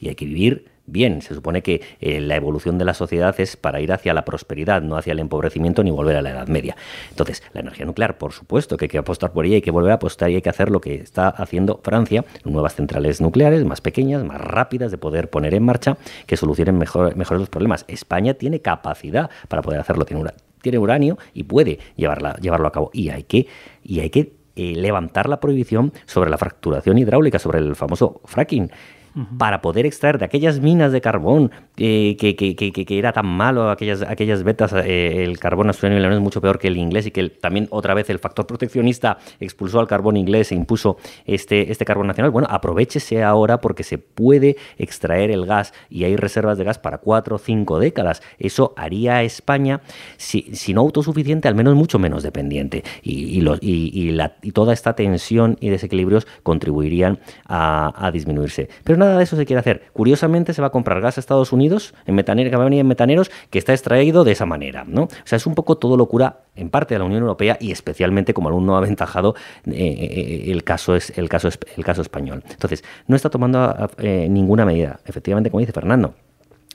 Y 0.00 0.08
hay 0.08 0.14
que 0.14 0.26
vivir 0.26 0.66
bien. 0.86 1.22
Se 1.22 1.34
supone 1.34 1.62
que 1.62 1.80
eh, 2.00 2.20
la 2.20 2.36
evolución 2.36 2.78
de 2.78 2.84
la 2.84 2.94
sociedad 2.94 3.38
es 3.38 3.56
para 3.56 3.80
ir 3.80 3.92
hacia 3.92 4.14
la 4.14 4.24
prosperidad, 4.24 4.82
no 4.82 4.96
hacia 4.96 5.12
el 5.12 5.18
empobrecimiento 5.18 5.82
ni 5.82 5.90
volver 5.90 6.16
a 6.16 6.22
la 6.22 6.30
Edad 6.30 6.48
Media. 6.48 6.76
Entonces, 7.10 7.42
la 7.52 7.60
energía 7.60 7.86
nuclear, 7.86 8.18
por 8.18 8.32
supuesto 8.32 8.76
que 8.76 8.86
hay 8.86 8.88
que 8.88 8.98
apostar 8.98 9.32
por 9.32 9.46
ella, 9.46 9.56
hay 9.56 9.62
que 9.62 9.70
volver 9.70 9.92
a 9.92 9.94
apostar 9.94 10.30
y 10.30 10.36
hay 10.36 10.42
que 10.42 10.50
hacer 10.50 10.70
lo 10.70 10.80
que 10.80 10.96
está 10.96 11.28
haciendo 11.28 11.80
Francia, 11.82 12.24
nuevas 12.44 12.74
centrales 12.74 13.20
nucleares 13.20 13.64
más 13.64 13.80
pequeñas, 13.80 14.24
más 14.24 14.40
rápidas 14.40 14.90
de 14.90 14.98
poder 14.98 15.30
poner 15.30 15.54
en 15.54 15.64
marcha, 15.64 15.96
que 16.26 16.36
solucionen 16.36 16.78
mejor, 16.78 17.16
los 17.16 17.48
problemas. 17.48 17.84
España 17.88 18.34
tiene 18.34 18.60
capacidad 18.60 19.30
para 19.48 19.62
poder 19.62 19.80
hacerlo, 19.80 20.04
tiene, 20.04 20.24
tiene 20.62 20.78
uranio 20.78 21.18
y 21.34 21.44
puede 21.44 21.78
llevarla, 21.96 22.36
llevarlo 22.36 22.68
a 22.68 22.72
cabo. 22.72 22.90
Y 22.92 23.10
hay 23.10 23.24
que, 23.24 23.46
y 23.82 24.00
hay 24.00 24.10
que 24.10 24.34
eh, 24.56 24.74
levantar 24.76 25.28
la 25.28 25.40
prohibición 25.40 25.92
sobre 26.06 26.30
la 26.30 26.38
fracturación 26.38 26.98
hidráulica, 26.98 27.38
sobre 27.38 27.60
el 27.60 27.76
famoso 27.76 28.20
fracking 28.24 28.70
para 29.38 29.60
poder 29.60 29.86
extraer 29.86 30.18
de 30.18 30.24
aquellas 30.24 30.60
minas 30.60 30.92
de 30.92 31.00
carbón 31.00 31.50
eh, 31.76 32.16
que, 32.18 32.36
que, 32.36 32.54
que, 32.54 32.72
que, 32.72 32.98
era 32.98 33.12
tan 33.12 33.26
malo, 33.26 33.70
aquellas, 33.70 34.02
aquellas 34.02 34.42
vetas, 34.42 34.72
eh, 34.72 35.24
el 35.24 35.38
carbón 35.38 35.68
australiano 35.68 36.14
es 36.14 36.20
mucho 36.20 36.40
peor 36.40 36.58
que 36.58 36.68
el 36.68 36.76
inglés 36.76 37.06
y 37.06 37.10
que 37.10 37.28
también 37.28 37.66
otra 37.70 37.94
vez 37.94 38.08
el 38.10 38.18
factor 38.18 38.46
proteccionista 38.46 39.18
expulsó 39.40 39.80
al 39.80 39.88
carbón 39.88 40.16
inglés 40.16 40.52
e 40.52 40.54
impuso 40.54 40.96
este, 41.24 41.72
este 41.72 41.84
carbón 41.84 42.06
nacional. 42.06 42.30
Bueno, 42.30 42.46
aprovechese 42.50 43.22
ahora 43.22 43.60
porque 43.60 43.82
se 43.82 43.98
puede 43.98 44.56
extraer 44.78 45.30
el 45.30 45.46
gas 45.46 45.72
y 45.88 46.04
hay 46.04 46.16
reservas 46.16 46.58
de 46.58 46.64
gas 46.64 46.78
para 46.78 46.98
cuatro 46.98 47.36
o 47.36 47.38
cinco 47.38 47.78
décadas. 47.78 48.22
Eso 48.38 48.74
haría 48.76 49.16
a 49.16 49.22
España, 49.22 49.80
si, 50.18 50.42
si 50.52 50.72
no 50.72 50.82
autosuficiente, 50.82 51.48
al 51.48 51.54
menos 51.54 51.74
mucho 51.74 51.98
menos 51.98 52.22
dependiente. 52.22 52.84
Y, 53.02 53.40
y, 53.40 53.90
y, 53.92 54.12
la, 54.12 54.36
y 54.42 54.52
toda 54.52 54.72
esta 54.72 54.94
tensión 54.94 55.56
y 55.60 55.70
desequilibrios 55.70 56.26
contribuirían 56.42 57.18
a, 57.46 58.06
a 58.06 58.10
disminuirse. 58.10 58.68
Pero 58.84 58.99
nada 59.00 59.18
de 59.18 59.24
eso 59.24 59.36
se 59.36 59.44
quiere 59.46 59.60
hacer. 59.60 59.82
Curiosamente 59.92 60.54
se 60.54 60.60
va 60.60 60.68
a 60.68 60.70
comprar 60.70 61.00
gas 61.00 61.16
a 61.18 61.20
Estados 61.20 61.52
Unidos 61.52 61.94
en 62.06 62.14
metaneros, 62.14 62.50
que 62.50 62.56
va 62.56 62.62
a 62.62 62.66
venir 62.66 62.80
en 62.80 62.86
metaneros 62.86 63.30
que 63.50 63.58
está 63.58 63.72
extraído 63.72 64.24
de 64.24 64.32
esa 64.32 64.46
manera, 64.46 64.84
¿no? 64.86 65.04
O 65.04 65.08
sea, 65.24 65.36
es 65.36 65.46
un 65.46 65.54
poco 65.54 65.76
todo 65.78 65.96
locura 65.96 66.44
en 66.54 66.70
parte 66.70 66.94
de 66.94 67.00
la 67.00 67.04
Unión 67.04 67.22
Europea 67.22 67.56
y 67.60 67.72
especialmente 67.72 68.34
como 68.34 68.48
alumno 68.48 68.76
aventajado 68.76 69.34
eh, 69.66 69.72
eh, 69.72 70.50
el 70.50 70.62
caso 70.64 70.94
es 70.94 71.16
el 71.18 71.28
caso 71.28 71.48
el 71.76 71.84
caso 71.84 72.02
español. 72.02 72.42
Entonces, 72.48 72.84
no 73.06 73.16
está 73.16 73.30
tomando 73.30 73.90
eh, 73.98 74.28
ninguna 74.30 74.64
medida. 74.64 75.00
Efectivamente, 75.04 75.50
como 75.50 75.60
dice 75.60 75.72
Fernando, 75.72 76.14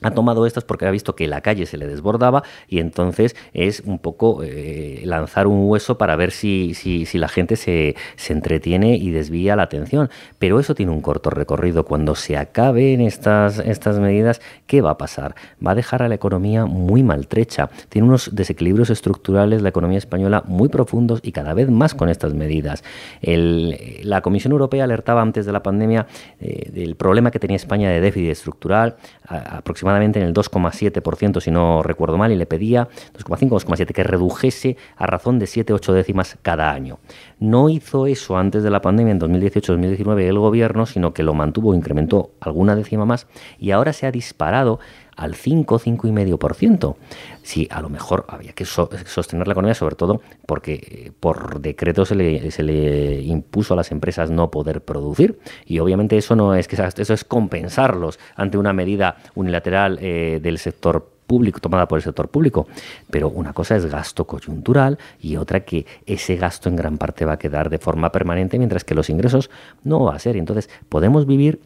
ha 0.02 0.10
tomado 0.10 0.44
estas 0.44 0.64
porque 0.64 0.84
ha 0.84 0.90
visto 0.90 1.16
que 1.16 1.26
la 1.26 1.40
calle 1.40 1.64
se 1.64 1.78
le 1.78 1.86
desbordaba 1.86 2.42
y 2.68 2.80
entonces 2.80 3.34
es 3.54 3.80
un 3.80 3.98
poco 3.98 4.42
eh, 4.42 5.00
lanzar 5.04 5.46
un 5.46 5.66
hueso 5.70 5.96
para 5.96 6.16
ver 6.16 6.32
si, 6.32 6.74
si, 6.74 7.06
la 7.16 7.28
gente 7.28 7.56
se, 7.56 7.96
se, 8.16 8.34
entretiene 8.34 8.96
y 8.96 9.10
desvía 9.10 9.56
la 9.56 9.62
atención. 9.62 10.10
Pero 10.38 10.60
eso 10.60 10.74
tiene 10.74 10.92
un 10.92 11.00
corto 11.00 11.30
recorrido. 11.30 11.86
Cuando 11.86 12.14
se 12.14 12.36
acaben 12.36 13.00
estas, 13.00 13.58
estas 13.58 13.98
medidas, 13.98 14.42
¿qué 14.66 14.82
va 14.82 14.90
a 14.90 14.98
pasar? 14.98 15.34
Va 15.66 15.70
a 15.70 15.74
dejar 15.74 16.02
a 16.02 16.08
la 16.08 16.14
economía 16.14 16.66
muy 16.66 17.02
maltrecha. 17.02 17.70
Tiene 17.88 18.06
unos 18.06 18.34
desequilibrios 18.34 18.90
estructurales 18.90 19.62
la 19.62 19.70
economía 19.70 19.96
española 19.96 20.42
muy 20.46 20.68
profundos 20.68 21.20
y 21.22 21.32
cada 21.32 21.54
vez 21.54 21.70
más 21.70 21.94
con 21.94 22.10
estas 22.10 22.34
medidas. 22.34 22.84
La 23.22 24.20
Comisión 24.20 24.52
Europea 24.52 24.84
alertaba 24.84 25.22
antes 25.22 25.46
de 25.46 25.52
la 25.52 25.62
pandemia 25.62 26.06
eh, 26.38 26.70
del 26.70 26.96
problema 26.96 27.30
que 27.30 27.38
tenía 27.38 27.56
España 27.56 27.88
de 27.88 28.00
déficit 28.02 28.30
estructural, 28.30 28.96
aproximadamente 29.26 29.85
aproximadamente 29.86 30.20
en 30.20 30.26
el 30.26 30.34
2,7%, 30.34 31.40
si 31.40 31.50
no 31.50 31.82
recuerdo 31.82 32.18
mal, 32.18 32.32
y 32.32 32.36
le 32.36 32.46
pedía 32.46 32.88
2,5, 33.16 33.48
2,7, 33.48 33.92
que 33.92 34.02
redujese 34.02 34.76
a 34.96 35.06
razón 35.06 35.38
de 35.38 35.46
7-8 35.46 35.92
décimas 35.92 36.36
cada 36.42 36.72
año. 36.72 36.98
No 37.38 37.68
hizo 37.68 38.06
eso 38.06 38.36
antes 38.36 38.62
de 38.62 38.70
la 38.70 38.80
pandemia, 38.80 39.12
en 39.12 39.20
2018-2019, 39.20 40.22
el 40.22 40.38
gobierno, 40.38 40.86
sino 40.86 41.14
que 41.14 41.22
lo 41.22 41.34
mantuvo, 41.34 41.74
incrementó 41.74 42.30
alguna 42.40 42.74
décima 42.74 43.04
más, 43.04 43.26
y 43.58 43.70
ahora 43.70 43.92
se 43.92 44.06
ha 44.06 44.10
disparado 44.10 44.80
al 45.16 45.34
5, 45.34 45.78
5,5%. 45.78 46.96
Sí, 47.42 47.66
a 47.70 47.80
lo 47.80 47.88
mejor 47.88 48.24
había 48.28 48.52
que 48.52 48.64
sostener 48.64 49.46
la 49.46 49.52
economía, 49.52 49.74
sobre 49.74 49.96
todo 49.96 50.20
porque 50.46 50.74
eh, 50.74 51.12
por 51.18 51.60
decreto 51.60 52.04
se 52.04 52.14
le, 52.14 52.50
se 52.50 52.62
le, 52.62 53.22
impuso 53.22 53.74
a 53.74 53.76
las 53.76 53.90
empresas 53.90 54.30
no 54.30 54.50
poder 54.50 54.82
producir. 54.82 55.38
Y 55.64 55.78
obviamente 55.78 56.16
eso 56.16 56.36
no 56.36 56.54
es 56.54 56.68
que 56.68 56.76
eso 56.76 57.14
es 57.14 57.24
compensarlos 57.24 58.18
ante 58.36 58.58
una 58.58 58.72
medida 58.72 59.16
unilateral 59.34 59.98
eh, 60.00 60.38
del 60.42 60.58
sector 60.58 61.16
público, 61.26 61.60
tomada 61.60 61.88
por 61.88 61.98
el 61.98 62.02
sector 62.02 62.28
público. 62.28 62.66
Pero 63.10 63.28
una 63.28 63.52
cosa 63.52 63.76
es 63.76 63.86
gasto 63.86 64.26
coyuntural 64.26 64.98
y 65.20 65.36
otra 65.36 65.60
que 65.60 65.86
ese 66.06 66.36
gasto 66.36 66.68
en 66.68 66.76
gran 66.76 66.98
parte 66.98 67.24
va 67.24 67.34
a 67.34 67.38
quedar 67.38 67.70
de 67.70 67.78
forma 67.78 68.12
permanente, 68.12 68.58
mientras 68.58 68.84
que 68.84 68.94
los 68.94 69.10
ingresos 69.10 69.50
no 69.82 70.04
va 70.04 70.14
a 70.14 70.18
ser. 70.18 70.36
Entonces, 70.36 70.70
podemos 70.88 71.26
vivir 71.26 71.60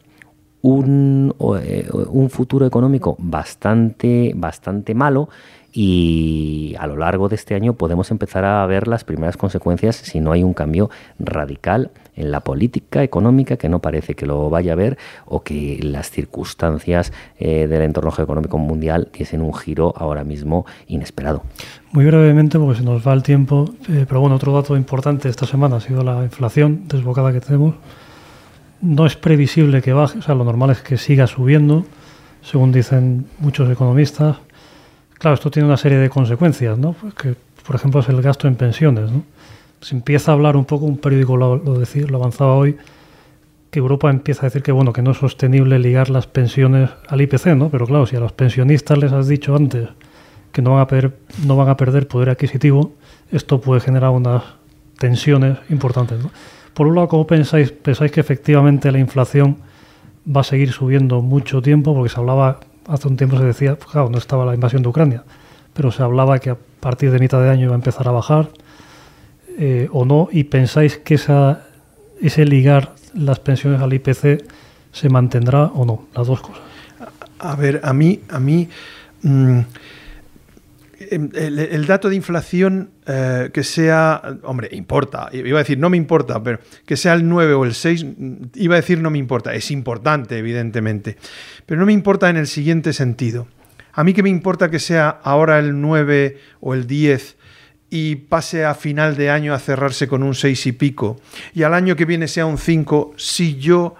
un, 0.61 1.33
eh, 1.63 1.89
un 2.09 2.29
futuro 2.29 2.65
económico 2.65 3.15
bastante, 3.19 4.33
bastante 4.35 4.93
malo 4.93 5.29
y 5.73 6.75
a 6.79 6.87
lo 6.87 6.97
largo 6.97 7.29
de 7.29 7.35
este 7.35 7.55
año 7.55 7.73
podemos 7.73 8.11
empezar 8.11 8.43
a 8.43 8.65
ver 8.65 8.87
las 8.87 9.03
primeras 9.03 9.37
consecuencias 9.37 9.95
si 9.95 10.19
no 10.19 10.31
hay 10.31 10.43
un 10.43 10.53
cambio 10.53 10.89
radical 11.17 11.91
en 12.15 12.31
la 12.31 12.41
política 12.41 13.03
económica 13.03 13.55
que 13.55 13.69
no 13.69 13.79
parece 13.79 14.15
que 14.15 14.25
lo 14.25 14.49
vaya 14.49 14.73
a 14.73 14.75
ver 14.75 14.97
o 15.25 15.43
que 15.43 15.79
las 15.81 16.11
circunstancias 16.11 17.13
eh, 17.39 17.67
del 17.67 17.83
entorno 17.83 18.11
geoeconómico 18.11 18.57
mundial 18.57 19.07
tienen 19.11 19.41
un 19.41 19.53
giro 19.53 19.93
ahora 19.95 20.25
mismo 20.25 20.65
inesperado. 20.87 21.43
Muy 21.93 22.05
brevemente, 22.05 22.59
porque 22.59 22.79
se 22.79 22.83
nos 22.83 23.05
va 23.07 23.13
el 23.13 23.23
tiempo, 23.23 23.65
eh, 23.89 24.05
pero 24.07 24.19
bueno, 24.19 24.35
otro 24.35 24.53
dato 24.53 24.75
importante 24.75 25.29
esta 25.29 25.45
semana 25.45 25.77
ha 25.77 25.79
sido 25.79 26.03
la 26.03 26.23
inflación 26.23 26.87
desbocada 26.87 27.31
que 27.31 27.39
tenemos 27.39 27.75
no 28.81 29.05
es 29.05 29.15
previsible 29.15 29.81
que 29.81 29.93
baje, 29.93 30.19
o 30.19 30.21
sea, 30.21 30.35
lo 30.35 30.43
normal 30.43 30.71
es 30.71 30.81
que 30.81 30.97
siga 30.97 31.27
subiendo, 31.27 31.85
según 32.41 32.71
dicen 32.71 33.27
muchos 33.39 33.69
economistas. 33.69 34.37
Claro, 35.17 35.35
esto 35.35 35.51
tiene 35.51 35.67
una 35.67 35.77
serie 35.77 35.99
de 35.99 36.09
consecuencias, 36.09 36.77
¿no? 36.77 36.93
Pues 36.93 37.13
por 37.65 37.75
ejemplo, 37.75 38.01
es 38.01 38.09
el 38.09 38.21
gasto 38.21 38.47
en 38.47 38.55
pensiones, 38.55 39.11
¿no? 39.11 39.23
Se 39.81 39.95
empieza 39.95 40.31
a 40.31 40.35
hablar 40.35 40.57
un 40.57 40.65
poco, 40.65 40.85
un 40.85 40.97
periódico 40.97 41.37
lo, 41.37 41.57
lo, 41.57 41.79
decía, 41.79 42.05
lo 42.07 42.17
avanzaba 42.17 42.55
hoy, 42.55 42.77
que 43.69 43.79
Europa 43.79 44.09
empieza 44.09 44.41
a 44.41 44.45
decir 44.45 44.61
que, 44.63 44.71
bueno, 44.71 44.93
que 44.93 45.01
no 45.01 45.11
es 45.11 45.17
sostenible 45.17 45.79
ligar 45.79 46.09
las 46.09 46.27
pensiones 46.27 46.89
al 47.07 47.21
IPC, 47.21 47.47
¿no? 47.55 47.69
Pero 47.69 47.87
claro, 47.87 48.05
si 48.05 48.15
a 48.15 48.19
los 48.19 48.31
pensionistas 48.31 48.97
les 48.97 49.11
has 49.11 49.27
dicho 49.27 49.55
antes 49.55 49.89
que 50.51 50.61
no 50.61 50.71
van 50.71 50.81
a 50.81 50.87
perder, 50.87 51.17
no 51.45 51.55
van 51.55 51.69
a 51.69 51.77
perder 51.77 52.07
poder 52.07 52.29
adquisitivo, 52.29 52.93
esto 53.31 53.61
puede 53.61 53.79
generar 53.79 54.09
unas 54.09 54.43
tensiones 54.97 55.57
importantes, 55.69 56.21
¿no? 56.21 56.31
Por 56.73 56.87
un 56.87 56.95
lado, 56.95 57.07
¿cómo 57.07 57.27
pensáis? 57.27 57.71
¿Pensáis 57.71 58.11
que 58.11 58.19
efectivamente 58.19 58.91
la 58.91 58.99
inflación 58.99 59.57
va 60.25 60.41
a 60.41 60.43
seguir 60.43 60.71
subiendo 60.71 61.21
mucho 61.21 61.61
tiempo? 61.61 61.93
Porque 61.93 62.09
se 62.09 62.19
hablaba, 62.19 62.59
hace 62.87 63.07
un 63.07 63.17
tiempo 63.17 63.37
se 63.37 63.43
decía, 63.43 63.75
claro, 63.75 64.09
no 64.09 64.17
estaba 64.17 64.45
la 64.45 64.53
invasión 64.53 64.81
de 64.81 64.89
Ucrania, 64.89 65.23
pero 65.73 65.91
se 65.91 66.01
hablaba 66.03 66.39
que 66.39 66.51
a 66.51 66.57
partir 66.79 67.11
de 67.11 67.19
mitad 67.19 67.41
de 67.41 67.49
año 67.49 67.65
iba 67.65 67.73
a 67.73 67.75
empezar 67.75 68.07
a 68.07 68.11
bajar, 68.11 68.49
eh, 69.57 69.89
o 69.91 70.05
no, 70.05 70.29
y 70.31 70.45
pensáis 70.45 70.97
que 70.97 71.15
esa, 71.15 71.63
ese 72.21 72.45
ligar 72.45 72.93
las 73.13 73.39
pensiones 73.39 73.81
al 73.81 73.93
IPC 73.93 74.45
se 74.91 75.09
mantendrá 75.09 75.65
o 75.65 75.85
no, 75.85 76.05
las 76.15 76.27
dos 76.27 76.41
cosas. 76.41 76.61
A 77.39 77.55
ver, 77.55 77.81
a 77.83 77.91
mí, 77.91 78.21
a 78.29 78.39
mí 78.39 78.69
mmm, 79.23 79.59
el, 81.11 81.59
el, 81.59 81.85
dato 81.85 82.09
de 82.09 82.15
inflación 82.15 82.91
eh, 83.05 83.49
que 83.53 83.63
sea, 83.63 84.21
hombre, 84.43 84.69
importa, 84.71 85.29
iba 85.31 85.59
a 85.59 85.63
decir 85.63 85.77
no 85.77 85.89
me 85.89 85.97
importa, 85.97 86.41
pero 86.43 86.59
que 86.85 86.97
sea 86.97 87.13
el 87.13 87.27
9 87.27 87.53
o 87.53 87.65
el 87.65 87.73
6, 87.73 88.05
iba 88.55 88.75
a 88.75 88.81
decir 88.81 88.99
no 88.99 89.09
me 89.09 89.17
importa, 89.17 89.53
es 89.53 89.71
importante 89.71 90.37
evidentemente, 90.37 91.17
pero 91.65 91.79
no 91.79 91.85
me 91.85 91.93
importa 91.93 92.29
en 92.29 92.37
el 92.37 92.47
siguiente 92.47 92.93
sentido. 92.93 93.47
A 93.93 94.03
mí 94.03 94.13
que 94.13 94.23
me 94.23 94.29
importa 94.29 94.69
que 94.69 94.79
sea 94.79 95.09
ahora 95.09 95.59
el 95.59 95.81
9 95.81 96.37
o 96.61 96.73
el 96.73 96.87
10 96.87 97.37
y 97.89 98.15
pase 98.15 98.63
a 98.63 98.73
final 98.73 99.17
de 99.17 99.29
año 99.29 99.53
a 99.53 99.59
cerrarse 99.59 100.07
con 100.07 100.23
un 100.23 100.33
6 100.33 100.67
y 100.67 100.71
pico 100.71 101.19
y 101.53 101.63
al 101.63 101.73
año 101.73 101.95
que 101.95 102.05
viene 102.05 102.27
sea 102.27 102.45
un 102.45 102.57
5 102.57 103.13
si 103.17 103.57
yo 103.57 103.95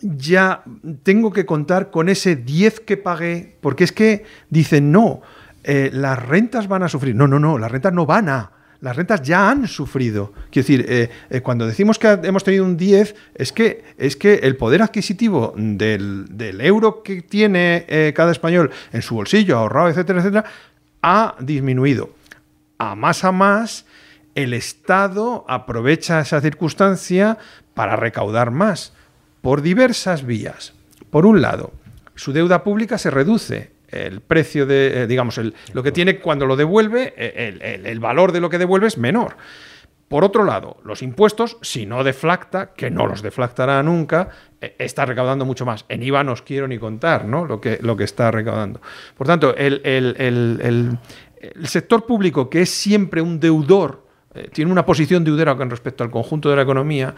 ya 0.00 0.62
tengo 1.02 1.32
que 1.32 1.46
contar 1.46 1.90
con 1.90 2.08
ese 2.08 2.36
10 2.36 2.80
que 2.80 2.96
pagué, 2.96 3.56
porque 3.60 3.84
es 3.84 3.92
que 3.92 4.24
dicen 4.50 4.92
no, 4.92 5.22
eh, 5.70 5.90
las 5.92 6.18
rentas 6.18 6.66
van 6.66 6.82
a 6.82 6.88
sufrir. 6.88 7.14
No, 7.14 7.28
no, 7.28 7.38
no, 7.38 7.58
las 7.58 7.70
rentas 7.70 7.92
no 7.92 8.06
van 8.06 8.30
a. 8.30 8.52
Las 8.80 8.96
rentas 8.96 9.20
ya 9.20 9.50
han 9.50 9.68
sufrido. 9.68 10.32
Quiero 10.50 10.66
decir, 10.66 10.86
eh, 10.88 11.10
eh, 11.28 11.42
cuando 11.42 11.66
decimos 11.66 11.98
que 11.98 12.08
hemos 12.22 12.42
tenido 12.42 12.64
un 12.64 12.78
10, 12.78 13.14
es 13.34 13.52
que, 13.52 13.84
es 13.98 14.16
que 14.16 14.36
el 14.36 14.56
poder 14.56 14.80
adquisitivo 14.80 15.52
del, 15.54 16.24
del 16.30 16.62
euro 16.62 17.02
que 17.02 17.20
tiene 17.20 17.84
cada 18.14 18.32
español 18.32 18.70
en 18.92 19.02
su 19.02 19.16
bolsillo, 19.16 19.58
ahorrado, 19.58 19.90
etcétera, 19.90 20.20
etcétera, 20.20 20.44
ha 21.02 21.36
disminuido. 21.38 22.14
A 22.78 22.94
más 22.94 23.24
a 23.24 23.32
más, 23.32 23.84
el 24.34 24.54
Estado 24.54 25.44
aprovecha 25.48 26.20
esa 26.20 26.40
circunstancia 26.40 27.36
para 27.74 27.94
recaudar 27.96 28.52
más 28.52 28.94
por 29.42 29.60
diversas 29.60 30.24
vías. 30.24 30.72
Por 31.10 31.26
un 31.26 31.42
lado, 31.42 31.72
su 32.14 32.32
deuda 32.32 32.64
pública 32.64 32.96
se 32.96 33.10
reduce 33.10 33.76
el 33.88 34.20
precio 34.20 34.66
de, 34.66 35.02
eh, 35.02 35.06
digamos, 35.06 35.38
el, 35.38 35.54
lo 35.72 35.82
que 35.82 35.92
tiene 35.92 36.18
cuando 36.18 36.46
lo 36.46 36.56
devuelve, 36.56 37.14
eh, 37.16 37.58
el, 37.60 37.86
el, 37.86 38.00
valor 38.00 38.32
de 38.32 38.40
lo 38.40 38.50
que 38.50 38.58
devuelve 38.58 38.86
es 38.86 38.98
menor. 38.98 39.36
Por 40.08 40.24
otro 40.24 40.44
lado, 40.44 40.78
los 40.84 41.02
impuestos, 41.02 41.58
si 41.60 41.84
no 41.84 42.02
deflacta, 42.02 42.72
que 42.74 42.90
no 42.90 43.06
los 43.06 43.20
deflactará 43.20 43.82
nunca, 43.82 44.28
eh, 44.60 44.74
está 44.78 45.04
recaudando 45.04 45.44
mucho 45.44 45.66
más. 45.66 45.84
En 45.88 46.02
IVA 46.02 46.24
no 46.24 46.32
os 46.32 46.42
quiero 46.42 46.68
ni 46.68 46.78
contar 46.78 47.24
¿no? 47.26 47.44
lo, 47.44 47.60
que, 47.60 47.78
lo 47.82 47.96
que 47.96 48.04
está 48.04 48.30
recaudando. 48.30 48.80
Por 49.16 49.26
tanto, 49.26 49.54
el, 49.56 49.82
el 49.84 50.98
sector 51.68 52.06
público, 52.06 52.48
que 52.48 52.62
es 52.62 52.70
siempre 52.70 53.20
un 53.20 53.38
deudor, 53.40 54.06
tiene 54.52 54.70
una 54.70 54.86
posición 54.86 55.24
deudera 55.24 55.56
con 55.56 55.68
respecto 55.68 56.04
al 56.04 56.10
conjunto 56.10 56.48
de 56.48 56.56
la 56.56 56.62
economía, 56.62 57.14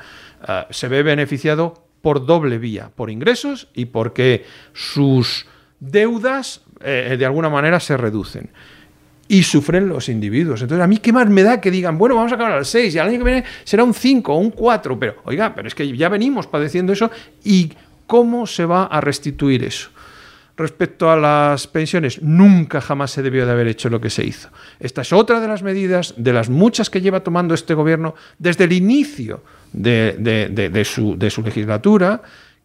se 0.71 0.89
ve 0.89 1.03
beneficiado 1.03 1.75
por 2.01 2.25
doble 2.25 2.59
vía, 2.59 2.91
por 2.95 3.11
ingresos 3.11 3.69
y 3.75 3.87
porque 3.87 4.47
sus 4.73 5.47
deudas 5.81 6.63
eh, 6.81 7.17
de 7.19 7.27
alguna 7.27 7.49
manera 7.49 7.81
se 7.81 7.97
reducen. 7.97 8.51
y 9.29 9.45
sufren 9.45 9.89
los 9.89 10.09
individuos. 10.09 10.61
Entonces, 10.61 10.83
a 10.83 10.89
mí 10.89 10.97
qué 10.97 11.13
más 11.13 11.29
me 11.29 11.45
da 11.45 11.61
que 11.61 11.71
digan, 11.71 11.97
bueno, 11.97 12.17
vamos 12.17 12.33
a 12.33 12.35
acabar 12.35 12.53
al 12.53 12.67
6 12.67 12.93
y 12.93 12.99
al 12.99 13.11
año 13.11 13.19
que 13.19 13.25
viene 13.25 13.45
será 13.63 13.85
un 13.85 13.95
5 13.95 14.33
o 14.33 14.39
un 14.39 14.51
4, 14.51 14.99
pero 14.99 15.17
oiga, 15.25 15.55
pero 15.55 15.69
es 15.69 15.75
que 15.77 15.97
ya 15.97 16.09
venimos 16.09 16.49
padeciendo 16.49 16.93
eso 16.93 17.13
y 17.45 17.73
cómo 18.09 18.45
se 18.45 18.65
va 18.65 18.87
a 18.87 19.01
restituir 19.01 19.63
eso. 19.63 19.91
Respecto 20.57 21.11
a 21.11 21.17
las 21.17 21.69
pensiones, 21.69 22.21
nunca 22.21 22.81
jamás 22.81 23.13
se 23.13 23.23
debió 23.23 23.47
de 23.47 23.53
haber 23.53 23.69
hecho 23.69 23.89
lo 23.89 24.01
que 24.01 24.11
se 24.11 24.27
hizo. 24.27 24.51
Esta 24.81 25.03
es 25.03 25.13
otra 25.13 25.41
de 25.41 25.47
las 25.47 25.63
medidas, 25.63 26.13
de 26.17 26.33
las 26.33 26.51
muchas 26.51 26.91
que 26.91 27.01
lleva 27.01 27.21
tomando 27.21 27.55
este 27.55 27.73
gobierno 27.73 28.17
desde 28.37 28.65
el 28.65 28.73
inicio 28.73 29.45
de, 29.73 30.83
su, 30.85 31.17
de 31.17 31.31
su 31.31 31.43
legislatura, 31.43 32.21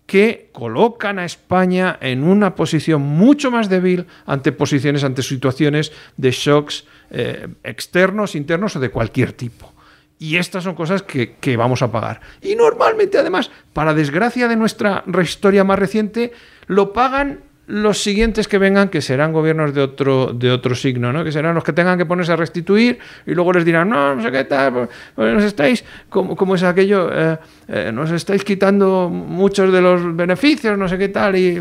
que 0.06 0.50
colocan 0.52 1.20
a 1.20 1.26
España 1.26 1.98
en 2.02 2.24
una 2.24 2.56
posición 2.56 3.02
mucho 3.02 3.50
más 3.52 3.70
débil 3.70 4.06
ante 4.26 4.52
posiciones, 4.52 5.04
ante 5.04 5.24
situaciones 5.24 5.92
de 6.18 6.32
shocks 6.32 6.86
eh, 7.10 7.48
externos, 7.64 8.36
internos 8.36 8.76
o 8.76 8.80
de 8.80 8.90
cualquier 8.90 9.34
tipo. 9.34 9.74
Y 10.18 10.38
estas 10.38 10.64
son 10.64 10.76
cosas 10.76 11.02
que, 11.02 11.36
que, 11.36 11.58
vamos 11.58 11.82
a 11.82 11.92
pagar. 11.92 12.22
Y 12.42 12.56
normalmente, 12.56 13.18
además, 13.18 13.52
para 13.74 13.94
desgracia 13.94 14.48
de 14.48 14.56
nuestra 14.56 15.04
historia 15.22 15.64
más 15.64 15.78
reciente, 15.78 16.32
lo 16.68 16.94
pagan 16.94 17.42
los 17.68 18.02
siguientes 18.02 18.48
que 18.48 18.58
vengan, 18.58 18.90
que 18.90 19.02
serán 19.02 19.34
gobiernos 19.34 19.74
de 19.74 19.82
otro, 19.82 20.34
de 20.34 20.52
otro 20.52 20.76
signo, 20.76 21.12
¿no? 21.12 21.24
que 21.24 21.32
serán 21.32 21.56
los 21.56 21.64
que 21.64 21.74
tengan 21.74 21.98
que 21.98 22.06
ponerse 22.06 22.32
a 22.32 22.36
restituir 22.36 23.00
y 23.26 23.34
luego 23.34 23.54
les 23.54 23.66
dirán, 23.66 23.90
no, 23.90 24.16
no 24.16 24.22
sé 24.22 24.32
qué 24.32 24.44
tal, 24.44 24.74
pues, 24.74 24.90
pues 25.16 25.34
nos 25.34 25.44
estáis, 25.44 25.84
como, 26.10 26.56
es 26.56 26.64
aquello, 26.64 27.10
eh, 27.12 27.38
eh, 27.68 27.92
nos 27.92 28.12
estáis 28.12 28.44
quitando 28.44 29.10
muchos 29.10 29.72
de 29.72 29.82
los 29.82 30.16
beneficios, 30.16 30.78
no 30.78 30.88
sé 30.88 30.98
qué 30.98 31.10
tal, 31.10 31.36
y, 31.36 31.60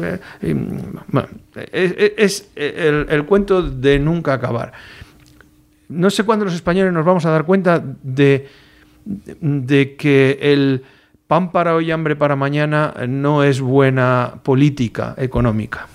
es, 1.72 2.50
el, 2.54 3.06
el, 3.08 3.24
cuento 3.24 3.62
de 3.62 3.98
nunca 3.98 4.34
acabar. 4.34 4.72
No 5.88 6.10
sé 6.10 6.24
cuándo 6.24 6.44
los 6.44 6.54
españoles 6.54 6.92
nos 6.92 7.04
vamos 7.04 7.24
a 7.24 7.30
dar 7.30 7.44
cuenta 7.44 7.82
de, 8.02 8.48
de 9.04 9.96
que 9.96 10.38
el 10.40 10.82
pan 11.26 11.50
para 11.50 11.74
hoy, 11.74 11.90
hambre 11.90 12.16
para 12.16 12.36
mañana 12.36 12.94
no 13.08 13.42
es 13.42 13.60
buena 13.60 14.34
política 14.42 15.14
económica. 15.16 15.88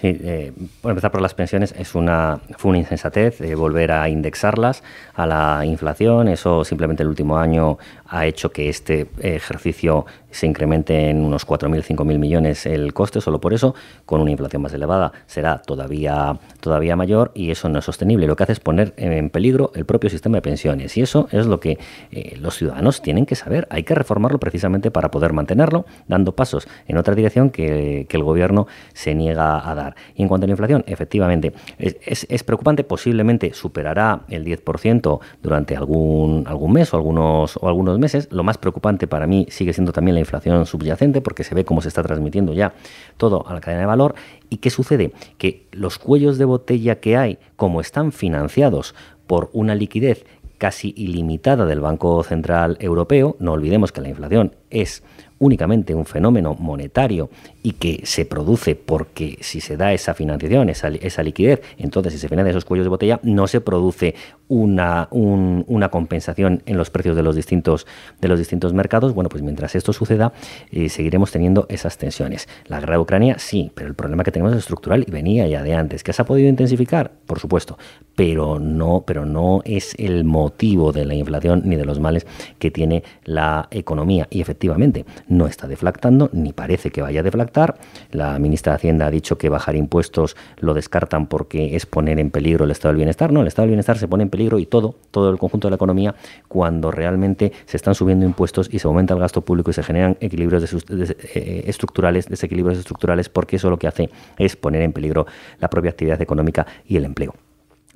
Sí, 0.00 0.18
eh, 0.22 0.52
por 0.80 0.92
empezar 0.92 1.10
por 1.10 1.20
las 1.20 1.34
pensiones, 1.34 1.74
es 1.76 1.94
una, 1.94 2.40
fue 2.56 2.70
una 2.70 2.78
insensatez 2.78 3.38
eh, 3.42 3.54
volver 3.54 3.92
a 3.92 4.08
indexarlas 4.08 4.82
a 5.14 5.26
la 5.26 5.66
inflación. 5.66 6.28
Eso 6.28 6.64
simplemente 6.64 7.02
el 7.02 7.10
último 7.10 7.36
año 7.36 7.76
ha 8.10 8.26
hecho 8.26 8.50
que 8.50 8.68
este 8.68 9.06
ejercicio 9.20 10.04
se 10.30 10.46
incremente 10.46 11.10
en 11.10 11.24
unos 11.24 11.46
4.000, 11.46 11.96
5.000 11.96 12.18
millones 12.18 12.66
el 12.66 12.92
coste, 12.92 13.20
solo 13.20 13.40
por 13.40 13.54
eso, 13.54 13.74
con 14.06 14.20
una 14.20 14.30
inflación 14.30 14.62
más 14.62 14.72
elevada 14.72 15.12
será 15.26 15.58
todavía, 15.58 16.38
todavía 16.60 16.96
mayor 16.96 17.32
y 17.34 17.50
eso 17.50 17.68
no 17.68 17.78
es 17.78 17.84
sostenible. 17.84 18.26
Lo 18.26 18.36
que 18.36 18.44
hace 18.44 18.52
es 18.52 18.60
poner 18.60 18.94
en 18.96 19.30
peligro 19.30 19.72
el 19.74 19.84
propio 19.84 20.10
sistema 20.10 20.36
de 20.36 20.42
pensiones 20.42 20.96
y 20.96 21.02
eso 21.02 21.28
es 21.32 21.46
lo 21.46 21.60
que 21.60 21.78
eh, 22.10 22.36
los 22.40 22.56
ciudadanos 22.56 23.02
tienen 23.02 23.26
que 23.26 23.34
saber. 23.34 23.66
Hay 23.70 23.82
que 23.82 23.94
reformarlo 23.94 24.38
precisamente 24.38 24.90
para 24.90 25.10
poder 25.10 25.32
mantenerlo, 25.32 25.86
dando 26.08 26.32
pasos 26.32 26.68
en 26.86 26.96
otra 26.96 27.14
dirección 27.14 27.50
que, 27.50 28.06
el 28.10 28.24
gobierno 28.24 28.66
se 28.92 29.14
niega 29.14 29.70
a 29.70 29.74
dar. 29.74 29.94
Y 30.16 30.22
en 30.22 30.28
cuanto 30.28 30.44
a 30.44 30.48
la 30.48 30.50
inflación, 30.50 30.84
efectivamente, 30.86 31.54
es, 31.78 32.26
es 32.28 32.42
preocupante, 32.42 32.84
posiblemente 32.84 33.54
superará 33.54 34.22
el 34.28 34.44
10% 34.44 35.20
durante 35.42 35.76
algún, 35.76 36.44
algún 36.46 36.72
mes 36.72 36.92
o 36.92 36.96
algunos, 36.96 37.56
o 37.56 37.68
algunos 37.68 37.99
meses. 38.00 38.28
Lo 38.32 38.42
más 38.42 38.58
preocupante 38.58 39.06
para 39.06 39.26
mí 39.26 39.46
sigue 39.50 39.72
siendo 39.72 39.92
también 39.92 40.14
la 40.14 40.20
inflación 40.20 40.66
subyacente, 40.66 41.20
porque 41.20 41.44
se 41.44 41.54
ve 41.54 41.64
cómo 41.64 41.82
se 41.82 41.88
está 41.88 42.02
transmitiendo 42.02 42.52
ya 42.52 42.74
todo 43.16 43.46
a 43.46 43.54
la 43.54 43.60
cadena 43.60 43.82
de 43.82 43.86
valor. 43.86 44.14
¿Y 44.48 44.56
qué 44.56 44.70
sucede? 44.70 45.12
Que 45.38 45.66
los 45.72 45.98
cuellos 45.98 46.38
de 46.38 46.44
botella 46.44 47.00
que 47.00 47.16
hay, 47.16 47.38
como 47.56 47.80
están 47.80 48.12
financiados 48.12 48.94
por 49.26 49.50
una 49.52 49.74
liquidez 49.74 50.24
casi 50.58 50.92
ilimitada 50.96 51.64
del 51.64 51.80
Banco 51.80 52.22
Central 52.22 52.76
Europeo, 52.80 53.36
no 53.38 53.52
olvidemos 53.52 53.92
que 53.92 54.02
la 54.02 54.10
inflación 54.10 54.56
es 54.68 55.02
únicamente 55.40 55.94
un 55.94 56.04
fenómeno 56.04 56.54
monetario 56.58 57.30
y 57.62 57.72
que 57.72 58.02
se 58.04 58.24
produce 58.24 58.76
porque 58.76 59.38
si 59.40 59.60
se 59.60 59.76
da 59.76 59.92
esa 59.92 60.14
financiación, 60.14 60.68
esa, 60.68 61.22
liquidez, 61.22 61.62
entonces 61.78 62.12
si 62.12 62.18
se 62.18 62.28
financian 62.28 62.50
esos 62.50 62.64
cuellos 62.64 62.84
de 62.84 62.90
botella, 62.90 63.20
no 63.22 63.46
se 63.48 63.60
produce 63.60 64.14
una, 64.48 65.08
una 65.10 65.88
compensación 65.88 66.62
en 66.66 66.76
los 66.76 66.90
precios 66.90 67.16
de 67.16 67.22
los 67.22 67.36
distintos, 67.36 67.86
de 68.20 68.28
los 68.28 68.38
distintos 68.38 68.74
mercados. 68.74 69.14
Bueno, 69.14 69.28
pues 69.28 69.42
mientras 69.42 69.74
esto 69.74 69.92
suceda, 69.92 70.32
eh, 70.70 70.88
seguiremos 70.88 71.30
teniendo 71.30 71.66
esas 71.68 71.96
tensiones. 71.98 72.48
La 72.66 72.80
guerra 72.80 72.94
de 72.94 73.00
Ucrania, 73.00 73.38
sí, 73.38 73.72
pero 73.74 73.88
el 73.88 73.94
problema 73.94 74.24
que 74.24 74.32
tenemos 74.32 74.52
es 74.52 74.58
estructural 74.58 75.04
y 75.06 75.10
venía 75.10 75.46
ya 75.46 75.62
de 75.62 75.74
antes. 75.74 76.02
¿Que 76.02 76.12
se 76.12 76.22
ha 76.22 76.26
podido 76.26 76.48
intensificar? 76.48 77.12
Por 77.26 77.38
supuesto, 77.38 77.78
pero 78.14 78.58
no, 78.58 79.04
pero 79.06 79.24
no 79.24 79.62
es 79.64 79.94
el 79.98 80.24
motivo 80.24 80.92
de 80.92 81.06
la 81.06 81.14
inflación 81.14 81.62
ni 81.64 81.76
de 81.76 81.84
los 81.84 81.98
males 81.98 82.26
que 82.58 82.70
tiene 82.70 83.02
la 83.24 83.68
economía. 83.70 84.26
Y 84.30 84.40
efectivamente, 84.40 85.06
no 85.30 85.46
está 85.46 85.66
deflactando, 85.66 86.28
ni 86.32 86.52
parece 86.52 86.90
que 86.90 87.00
vaya 87.00 87.20
a 87.20 87.22
deflactar. 87.22 87.78
La 88.10 88.38
ministra 88.38 88.72
de 88.72 88.76
Hacienda 88.76 89.06
ha 89.06 89.10
dicho 89.10 89.38
que 89.38 89.48
bajar 89.48 89.76
impuestos 89.76 90.36
lo 90.58 90.74
descartan 90.74 91.26
porque 91.26 91.76
es 91.76 91.86
poner 91.86 92.18
en 92.18 92.30
peligro 92.30 92.64
el 92.64 92.70
estado 92.72 92.90
del 92.90 92.96
bienestar. 92.96 93.32
No, 93.32 93.40
el 93.40 93.46
estado 93.46 93.64
del 93.64 93.70
bienestar 93.70 93.96
se 93.96 94.08
pone 94.08 94.24
en 94.24 94.30
peligro 94.30 94.58
y 94.58 94.66
todo, 94.66 94.96
todo 95.10 95.30
el 95.30 95.38
conjunto 95.38 95.68
de 95.68 95.70
la 95.70 95.76
economía 95.76 96.14
cuando 96.48 96.90
realmente 96.90 97.52
se 97.64 97.76
están 97.76 97.94
subiendo 97.94 98.26
impuestos 98.26 98.68
y 98.70 98.80
se 98.80 98.88
aumenta 98.88 99.14
el 99.14 99.20
gasto 99.20 99.42
público 99.42 99.70
y 99.70 99.74
se 99.74 99.82
generan 99.82 100.16
equilibrios 100.20 100.74
eh, 100.90 101.64
estructurales, 101.66 102.28
desequilibrios 102.28 102.78
estructurales, 102.78 103.28
porque 103.28 103.56
eso 103.56 103.70
lo 103.70 103.78
que 103.78 103.86
hace 103.86 104.10
es 104.36 104.56
poner 104.56 104.82
en 104.82 104.92
peligro 104.92 105.26
la 105.60 105.70
propia 105.70 105.92
actividad 105.92 106.20
económica 106.20 106.66
y 106.84 106.96
el 106.96 107.04
empleo 107.04 107.34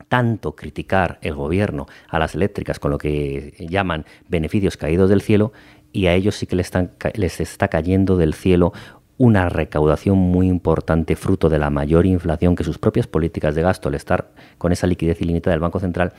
tanto 0.09 0.55
criticar 0.55 1.19
el 1.23 1.35
gobierno 1.35 1.87
a 2.09 2.19
las 2.19 2.35
eléctricas 2.35 2.79
con 2.79 2.91
lo 2.91 2.99
que 2.99 3.55
llaman 3.59 4.05
beneficios 4.29 4.77
caídos 4.77 5.09
del 5.09 5.23
cielo 5.23 5.53
y 5.95 6.09
a 6.09 6.15
ellos 6.15 6.35
sí 6.35 6.47
que 6.47 6.57
les, 6.57 7.41
está 7.41 7.69
cayendo 7.69 8.17
del 8.17 8.35
cielo 8.35 8.73
una 9.17 9.49
recaudación 9.49 10.19
muy 10.19 10.49
importante 10.49 11.15
fruto 11.15 11.49
de 11.49 11.61
la 11.61 11.71
mayor 11.71 12.05
inflación 12.05 12.57
que 12.57 12.65
sus 12.65 12.79
propias 12.79 13.07
políticas 13.07 13.55
de 13.55 13.63
gasto 13.63 13.89
al 13.89 13.95
estar 13.95 14.33
con 14.59 14.73
esa 14.73 14.89
liquidez 14.89 15.23
ilimitada 15.23 15.53
del 15.53 15.61
Banco 15.61 15.79
Central 15.79 16.13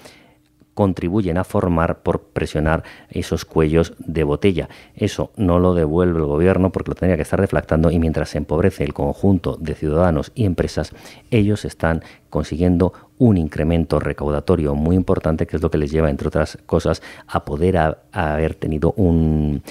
contribuyen 0.76 1.40
a 1.40 1.44
formar 1.44 2.04
por 2.04 2.22
presionar 2.22 2.84
esos 3.10 3.46
cuellos 3.46 3.94
de 3.98 4.24
botella. 4.24 4.70
Eso 4.94 5.32
no 5.38 5.58
lo 5.58 5.74
devuelve 5.74 6.20
el 6.20 6.26
gobierno 6.26 6.72
porque 6.72 6.92
lo 6.92 6.96
tendría 6.96 7.16
que 7.16 7.24
estar 7.24 7.42
deflactando 7.42 7.90
y 7.90 7.98
mientras 7.98 8.30
se 8.30 8.38
empobrece 8.38 8.84
el 8.84 8.94
conjunto 8.94 9.58
de 9.60 9.74
ciudadanos 9.74 10.32
y 10.36 10.46
empresas, 10.46 10.94
ellos 11.32 11.66
están 11.66 12.04
consiguiendo 12.30 12.94
un 13.18 13.38
incremento 13.38 14.00
recaudatorio 14.00 14.76
muy 14.76 14.98
importante 14.98 15.48
que 15.48 15.56
es 15.56 15.62
lo 15.64 15.72
que 15.72 15.78
les 15.78 15.92
lleva, 15.92 16.10
entre 16.10 16.28
otras 16.28 16.58
cosas, 16.66 17.02
a 17.26 17.46
poder 17.46 17.78
haber 18.12 18.56
tenido 18.56 18.92
un, 18.98 19.64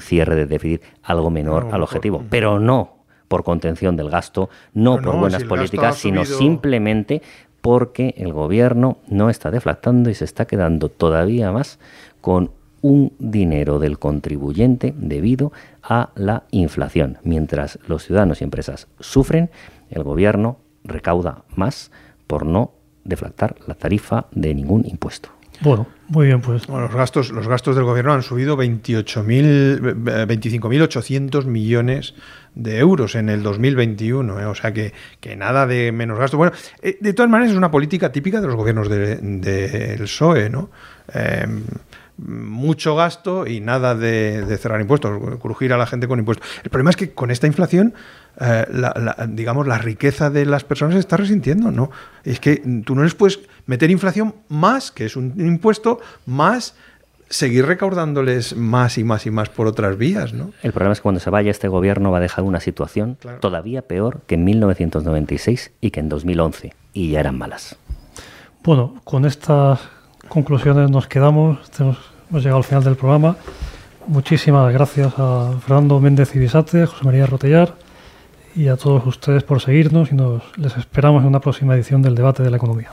cierre 0.00 0.34
de 0.34 0.46
déficit 0.46 0.82
algo 1.02 1.30
menor 1.30 1.68
al 1.72 1.82
objetivo. 1.82 2.24
Pero 2.30 2.58
no 2.58 3.00
por 3.28 3.44
contención 3.44 3.96
del 3.96 4.10
gasto, 4.10 4.50
no 4.74 5.00
por 5.00 5.16
buenas 5.16 5.44
políticas, 5.44 5.98
sino 5.98 6.24
simplemente 6.24 7.22
porque 7.60 8.14
el 8.16 8.32
gobierno 8.32 8.98
no 9.08 9.30
está 9.30 9.50
deflactando 9.50 10.10
y 10.10 10.14
se 10.14 10.24
está 10.24 10.46
quedando 10.46 10.88
todavía 10.88 11.52
más 11.52 11.78
con 12.20 12.50
un 12.82 13.12
dinero 13.18 13.78
del 13.78 13.98
contribuyente 13.98 14.94
debido 14.96 15.52
a 15.82 16.10
la 16.14 16.44
inflación. 16.50 17.18
Mientras 17.22 17.78
los 17.86 18.04
ciudadanos 18.04 18.40
y 18.40 18.44
empresas 18.44 18.88
sufren, 19.00 19.50
el 19.90 20.02
gobierno 20.02 20.58
recauda 20.84 21.44
más 21.54 21.90
por 22.26 22.46
no 22.46 22.72
deflactar 23.04 23.56
la 23.66 23.74
tarifa 23.74 24.26
de 24.32 24.54
ningún 24.54 24.86
impuesto. 24.86 25.39
Bueno, 25.60 25.86
muy 26.08 26.26
bien, 26.26 26.40
pues. 26.40 26.68
los, 26.68 26.92
gastos, 26.92 27.30
los 27.30 27.46
gastos 27.46 27.76
del 27.76 27.84
gobierno 27.84 28.12
han 28.14 28.22
subido 28.22 28.56
25.800 28.56 31.44
millones 31.44 32.14
de 32.54 32.78
euros 32.78 33.14
en 33.14 33.28
el 33.28 33.42
2021. 33.42 34.40
¿eh? 34.40 34.46
O 34.46 34.54
sea 34.54 34.72
que, 34.72 34.94
que, 35.20 35.36
nada 35.36 35.66
de 35.66 35.92
menos 35.92 36.18
gasto. 36.18 36.38
Bueno, 36.38 36.54
eh, 36.82 36.96
de 37.00 37.12
todas 37.12 37.30
maneras 37.30 37.52
es 37.52 37.58
una 37.58 37.70
política 37.70 38.10
típica 38.10 38.40
de 38.40 38.46
los 38.46 38.56
gobiernos 38.56 38.88
del 38.88 39.42
de, 39.42 39.98
PSOE, 40.00 40.48
¿no? 40.48 40.70
Em, 41.12 41.64
mucho 42.16 42.96
gasto 42.96 43.46
y 43.46 43.60
nada 43.60 43.94
de, 43.94 44.56
cerrar 44.58 44.80
impuestos, 44.80 45.38
crujir 45.40 45.72
a 45.72 45.76
la 45.76 45.86
gente 45.86 46.08
con 46.08 46.18
impuestos. 46.18 46.48
El 46.62 46.70
problema 46.70 46.90
es 46.90 46.96
que 46.96 47.12
con 47.12 47.30
esta 47.30 47.46
inflación, 47.46 47.94
eh, 48.40 48.66
la, 48.70 49.28
digamos, 49.28 49.66
la 49.66 49.76
riqueza 49.76 50.30
de 50.30 50.46
las 50.46 50.64
personas 50.64 50.94
se 50.94 51.00
está 51.00 51.18
resintiendo, 51.18 51.70
¿no? 51.70 51.90
Es 52.24 52.40
que 52.40 52.56
tú 52.86 52.94
no 52.94 53.02
les 53.02 53.14
puedes 53.14 53.40
meter 53.66 53.90
inflación 53.90 54.34
más, 54.48 54.90
que 54.90 55.04
es 55.04 55.14
un 55.16 55.34
impuesto, 55.38 56.00
más 56.24 56.74
seguir 57.28 57.66
recaudándoles 57.66 58.56
más 58.56 58.96
y 58.96 59.04
más 59.04 59.26
y 59.26 59.30
más 59.30 59.50
por 59.50 59.66
otras 59.66 59.98
vías, 59.98 60.32
¿no? 60.32 60.52
El 60.62 60.72
problema 60.72 60.94
es 60.94 61.00
que 61.00 61.02
cuando 61.02 61.20
se 61.20 61.28
vaya 61.28 61.50
este 61.50 61.68
gobierno 61.68 62.10
va 62.10 62.16
a 62.16 62.20
dejar 62.20 62.44
una 62.44 62.60
situación 62.60 63.18
todavía 63.40 63.82
peor 63.82 64.22
que 64.26 64.36
en 64.36 64.44
1996 64.44 65.72
y 65.82 65.90
que 65.90 66.00
en 66.00 66.08
2011, 66.08 66.72
y 66.94 67.10
ya 67.10 67.20
eran 67.20 67.36
malas. 67.36 67.76
Bueno, 68.64 69.00
con 69.04 69.26
estas 69.26 69.80
conclusiones 70.28 70.90
nos 70.90 71.06
quedamos. 71.06 71.58
Hemos 71.78 72.42
llegado 72.42 72.56
al 72.56 72.64
final 72.64 72.84
del 72.84 72.96
programa. 72.96 73.36
Muchísimas 74.06 74.72
gracias 74.72 75.12
a 75.18 75.52
Fernando 75.60 76.00
Méndez 76.00 76.34
Ibisate, 76.34 76.86
José 76.86 77.04
María 77.04 77.26
Rotellar 77.26 77.89
y 78.54 78.68
a 78.68 78.76
todos 78.76 79.06
ustedes 79.06 79.42
por 79.42 79.60
seguirnos 79.60 80.12
y 80.12 80.14
nos 80.14 80.42
les 80.58 80.76
esperamos 80.76 81.22
en 81.22 81.28
una 81.28 81.40
próxima 81.40 81.74
edición 81.74 82.02
del 82.02 82.14
debate 82.14 82.42
de 82.42 82.50
la 82.50 82.56
economía. 82.56 82.90